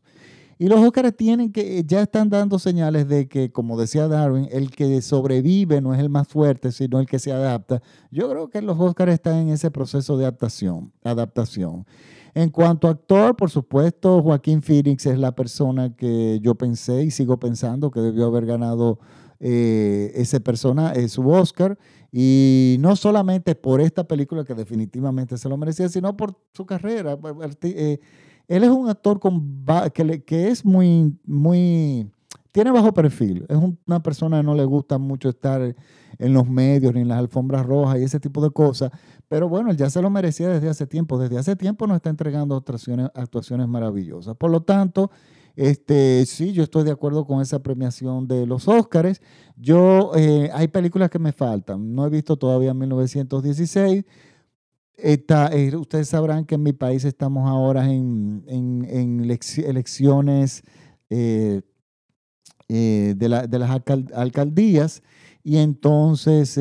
Y 0.59 0.67
los 0.67 0.79
Oscars 0.79 1.15
tienen 1.15 1.51
que, 1.51 1.83
ya 1.85 2.01
están 2.01 2.29
dando 2.29 2.57
señales 2.57 3.07
de 3.07 3.27
que, 3.27 3.51
como 3.51 3.79
decía 3.79 4.07
Darwin, 4.07 4.47
el 4.51 4.71
que 4.71 5.01
sobrevive 5.03 5.81
no 5.81 5.93
es 5.93 5.99
el 5.99 6.09
más 6.09 6.27
fuerte, 6.27 6.71
sino 6.71 6.99
el 6.99 7.05
que 7.05 7.19
se 7.19 7.31
adapta. 7.31 7.81
Yo 8.09 8.27
creo 8.29 8.49
que 8.49 8.63
los 8.63 8.79
Oscars 8.79 9.13
están 9.13 9.35
en 9.35 9.49
ese 9.49 9.69
proceso 9.69 10.17
de 10.17 10.25
adaptación. 10.25 10.91
adaptación. 11.03 11.85
En 12.33 12.49
cuanto 12.49 12.87
a 12.87 12.91
actor, 12.91 13.35
por 13.35 13.51
supuesto, 13.51 14.21
Joaquín 14.21 14.61
Phoenix 14.61 15.05
es 15.05 15.19
la 15.19 15.33
persona 15.33 15.95
que 15.95 16.39
yo 16.41 16.55
pensé 16.55 17.03
y 17.03 17.11
sigo 17.11 17.39
pensando 17.39 17.91
que 17.91 17.99
debió 17.99 18.25
haber 18.27 18.45
ganado 18.45 18.99
eh, 19.39 20.11
ese 20.15 20.39
persona, 20.39 20.93
eh, 20.93 21.07
su 21.09 21.27
Oscar. 21.29 21.77
Y 22.11 22.77
no 22.79 22.95
solamente 22.95 23.55
por 23.55 23.81
esta 23.81 24.07
película 24.07 24.43
que 24.43 24.55
definitivamente 24.55 25.37
se 25.37 25.49
lo 25.49 25.57
merecía, 25.57 25.89
sino 25.89 26.15
por 26.15 26.35
su 26.53 26.65
carrera. 26.65 27.17
Eh, 27.61 27.99
él 28.47 28.63
es 28.63 28.69
un 28.69 28.89
actor 28.89 29.19
que, 29.93 30.47
es 30.47 30.65
muy, 30.65 31.17
muy, 31.25 32.09
tiene 32.51 32.71
bajo 32.71 32.93
perfil. 32.93 33.45
Es 33.49 33.57
una 33.57 34.01
persona 34.01 34.37
que 34.37 34.43
no 34.43 34.55
le 34.55 34.65
gusta 34.65 34.97
mucho 34.97 35.29
estar 35.29 35.75
en 36.19 36.33
los 36.33 36.47
medios 36.49 36.93
ni 36.93 37.01
en 37.01 37.09
las 37.09 37.19
alfombras 37.19 37.65
rojas 37.65 37.99
y 37.99 38.03
ese 38.03 38.19
tipo 38.19 38.41
de 38.41 38.51
cosas. 38.51 38.91
Pero 39.27 39.49
bueno, 39.49 39.69
él 39.69 39.77
ya 39.77 39.89
se 39.89 40.01
lo 40.01 40.09
merecía 40.09 40.49
desde 40.49 40.69
hace 40.69 40.87
tiempo. 40.87 41.19
Desde 41.19 41.37
hace 41.37 41.55
tiempo 41.55 41.85
nos 41.87 41.97
está 41.97 42.09
entregando 42.09 42.55
actuaciones, 42.55 43.09
actuaciones 43.13 43.67
maravillosas. 43.67 44.35
Por 44.37 44.49
lo 44.49 44.61
tanto, 44.61 45.11
este, 45.57 46.23
sí, 46.27 46.53
yo 46.53 46.61
estoy 46.61 46.83
de 46.83 46.91
acuerdo 46.91 47.25
con 47.25 47.41
esa 47.41 47.57
premiación 47.57 48.27
de 48.27 48.45
los 48.45 48.67
Óscares. 48.67 49.23
Yo, 49.55 50.11
eh, 50.15 50.51
hay 50.53 50.67
películas 50.67 51.09
que 51.09 51.17
me 51.17 51.31
faltan. 51.31 51.95
No 51.95 52.05
he 52.05 52.11
visto 52.11 52.37
todavía 52.37 52.75
1916. 52.75 54.05
Eh, 54.97 55.75
ustedes 55.75 56.09
sabrán 56.09 56.45
que 56.45 56.53
en 56.55 56.61
mi 56.61 56.73
país 56.73 57.05
estamos 57.05 57.49
ahora 57.49 57.91
en, 57.91 58.43
elecciones 59.25 60.61
eh, 61.09 61.63
de, 62.67 63.27
las 63.27 63.81
alcaldías 64.13 65.01
y 65.43 65.57
entonces 65.57 66.53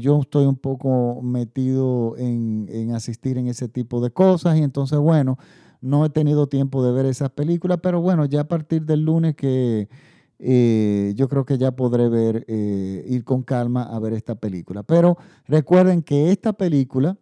yo 0.00 0.20
estoy 0.20 0.46
un 0.46 0.56
poco 0.56 1.22
metido 1.22 2.16
en, 2.18 2.66
en 2.70 2.92
asistir 2.92 3.38
en 3.38 3.46
ese 3.46 3.68
tipo 3.68 4.00
de 4.00 4.10
cosas 4.10 4.58
y 4.58 4.64
entonces, 4.64 4.98
bueno, 4.98 5.38
no 5.80 6.04
he 6.04 6.10
tenido 6.10 6.46
tiempo 6.46 6.84
de 6.84 6.92
ver 6.92 7.06
esas 7.06 7.30
películas, 7.30 7.78
pero 7.82 8.00
bueno, 8.00 8.24
ya 8.24 8.42
a 8.42 8.48
partir 8.48 8.84
del 8.84 9.02
lunes 9.02 9.34
que 9.34 9.88
eh, 10.38 11.14
yo 11.16 11.28
creo 11.28 11.44
que 11.44 11.58
ya 11.58 11.72
podré 11.72 12.08
ver, 12.08 12.44
eh, 12.48 13.04
ir 13.08 13.24
con 13.24 13.42
calma 13.42 13.82
a 13.82 13.98
ver 13.98 14.12
esta 14.12 14.34
película. 14.34 14.82
Pero 14.82 15.16
recuerden 15.46 16.02
que 16.02 16.30
esta 16.30 16.52
película 16.52 17.16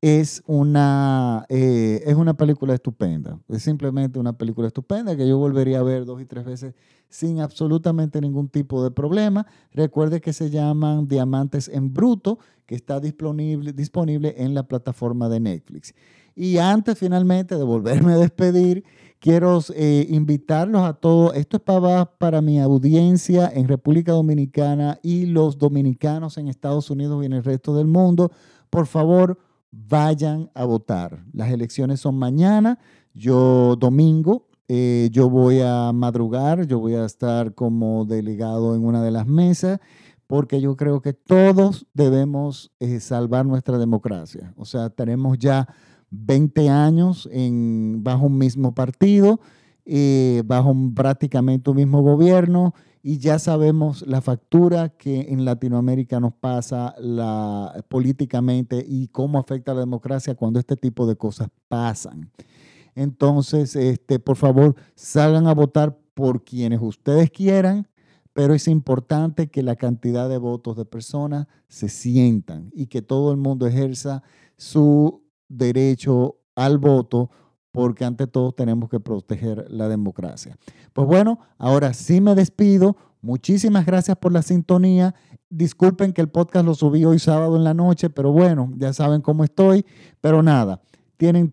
es 0.00 0.42
una, 0.46 1.46
eh, 1.48 2.02
es 2.04 2.14
una 2.14 2.34
película 2.34 2.74
estupenda. 2.74 3.40
Es 3.48 3.62
simplemente 3.62 4.18
una 4.18 4.34
película 4.34 4.66
estupenda 4.66 5.16
que 5.16 5.26
yo 5.26 5.38
volvería 5.38 5.78
a 5.78 5.82
ver 5.82 6.04
dos 6.04 6.20
y 6.20 6.26
tres 6.26 6.44
veces 6.44 6.74
sin 7.08 7.40
absolutamente 7.40 8.20
ningún 8.20 8.48
tipo 8.48 8.84
de 8.84 8.90
problema. 8.90 9.46
Recuerde 9.72 10.20
que 10.20 10.34
se 10.34 10.50
llaman 10.50 11.08
Diamantes 11.08 11.68
en 11.68 11.94
Bruto, 11.94 12.38
que 12.66 12.74
está 12.74 13.00
disponible, 13.00 13.72
disponible 13.72 14.34
en 14.36 14.52
la 14.52 14.64
plataforma 14.64 15.28
de 15.28 15.40
Netflix. 15.40 15.94
Y 16.34 16.58
antes 16.58 16.98
finalmente 16.98 17.56
de 17.56 17.64
volverme 17.64 18.12
a 18.12 18.16
despedir, 18.16 18.84
quiero 19.20 19.60
eh, 19.74 20.06
invitarlos 20.10 20.82
a 20.82 20.92
todos, 20.92 21.34
esto 21.34 21.56
es 21.56 21.62
para, 21.62 22.04
para 22.04 22.42
mi 22.42 22.60
audiencia 22.60 23.50
en 23.54 23.68
República 23.68 24.12
Dominicana 24.12 24.98
y 25.02 25.26
los 25.26 25.58
dominicanos 25.58 26.36
en 26.36 26.48
Estados 26.48 26.90
Unidos 26.90 27.22
y 27.22 27.26
en 27.26 27.32
el 27.32 27.44
resto 27.44 27.74
del 27.74 27.86
mundo, 27.86 28.32
por 28.68 28.86
favor, 28.86 29.38
vayan 29.70 30.50
a 30.54 30.64
votar. 30.64 31.24
Las 31.32 31.50
elecciones 31.50 32.00
son 32.00 32.18
mañana, 32.18 32.78
yo 33.14 33.76
domingo, 33.76 34.48
eh, 34.68 35.08
yo 35.12 35.30
voy 35.30 35.60
a 35.60 35.92
madrugar, 35.92 36.66
yo 36.66 36.78
voy 36.78 36.94
a 36.94 37.04
estar 37.04 37.54
como 37.54 38.04
delegado 38.04 38.74
en 38.74 38.84
una 38.84 39.02
de 39.02 39.10
las 39.10 39.26
mesas 39.26 39.80
porque 40.26 40.60
yo 40.60 40.76
creo 40.76 41.00
que 41.00 41.12
todos 41.12 41.86
debemos 41.92 42.72
eh, 42.80 43.00
salvar 43.00 43.46
nuestra 43.46 43.78
democracia. 43.78 44.54
O 44.56 44.64
sea, 44.64 44.90
tenemos 44.90 45.38
ya 45.38 45.68
20 46.10 46.68
años 46.68 47.28
bajo 47.32 48.26
un 48.26 48.38
mismo 48.38 48.74
partido, 48.74 49.40
eh, 49.84 50.42
bajo 50.46 50.74
prácticamente 50.94 51.70
un 51.70 51.76
mismo 51.76 52.02
gobierno, 52.02 52.74
y 53.02 53.18
ya 53.18 53.38
sabemos 53.38 54.00
la 54.06 54.22
factura 54.22 54.88
que 54.88 55.26
en 55.28 55.44
Latinoamérica 55.44 56.20
nos 56.20 56.32
pasa 56.32 56.94
políticamente 57.88 58.82
y 58.88 59.08
cómo 59.08 59.38
afecta 59.38 59.72
a 59.72 59.74
la 59.74 59.80
democracia 59.82 60.34
cuando 60.34 60.58
este 60.58 60.74
tipo 60.74 61.06
de 61.06 61.14
cosas 61.14 61.48
pasan. 61.68 62.30
Entonces, 62.94 63.76
este, 63.76 64.18
por 64.18 64.36
favor, 64.36 64.74
salgan 64.94 65.46
a 65.48 65.54
votar 65.54 65.98
por 66.14 66.44
quienes 66.44 66.80
ustedes 66.80 67.30
quieran, 67.30 67.88
pero 68.32 68.54
es 68.54 68.68
importante 68.68 69.48
que 69.48 69.62
la 69.62 69.76
cantidad 69.76 70.28
de 70.28 70.38
votos 70.38 70.76
de 70.76 70.84
personas 70.84 71.46
se 71.68 71.88
sientan 71.88 72.70
y 72.72 72.86
que 72.86 73.02
todo 73.02 73.32
el 73.32 73.36
mundo 73.36 73.66
ejerza 73.66 74.22
su 74.56 75.23
derecho 75.58 76.36
al 76.54 76.78
voto 76.78 77.30
porque 77.74 78.04
ante 78.04 78.28
todo 78.28 78.52
tenemos 78.52 78.88
que 78.88 79.00
proteger 79.00 79.66
la 79.68 79.88
democracia. 79.88 80.56
Pues 80.92 81.08
bueno, 81.08 81.40
ahora 81.58 81.92
sí 81.92 82.20
me 82.20 82.36
despido. 82.36 82.96
Muchísimas 83.20 83.84
gracias 83.84 84.16
por 84.16 84.32
la 84.32 84.42
sintonía. 84.42 85.14
Disculpen 85.50 86.12
que 86.12 86.20
el 86.20 86.28
podcast 86.28 86.64
lo 86.64 86.74
subí 86.74 87.04
hoy 87.04 87.18
sábado 87.18 87.56
en 87.56 87.64
la 87.64 87.74
noche, 87.74 88.10
pero 88.10 88.30
bueno, 88.30 88.70
ya 88.76 88.92
saben 88.92 89.22
cómo 89.22 89.42
estoy. 89.42 89.84
Pero 90.20 90.40
nada, 90.40 90.82
tienen, 91.16 91.52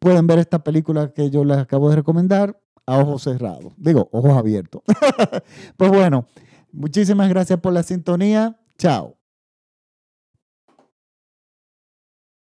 pueden 0.00 0.26
ver 0.26 0.40
esta 0.40 0.64
película 0.64 1.12
que 1.12 1.30
yo 1.30 1.44
les 1.44 1.58
acabo 1.58 1.90
de 1.90 1.96
recomendar 1.96 2.60
a 2.84 2.98
ojos 2.98 3.22
cerrados. 3.22 3.74
Digo, 3.76 4.08
ojos 4.10 4.32
abiertos. 4.32 4.82
pues 5.76 5.90
bueno, 5.90 6.26
muchísimas 6.72 7.28
gracias 7.28 7.60
por 7.60 7.72
la 7.72 7.84
sintonía. 7.84 8.58
Chao. 8.78 9.17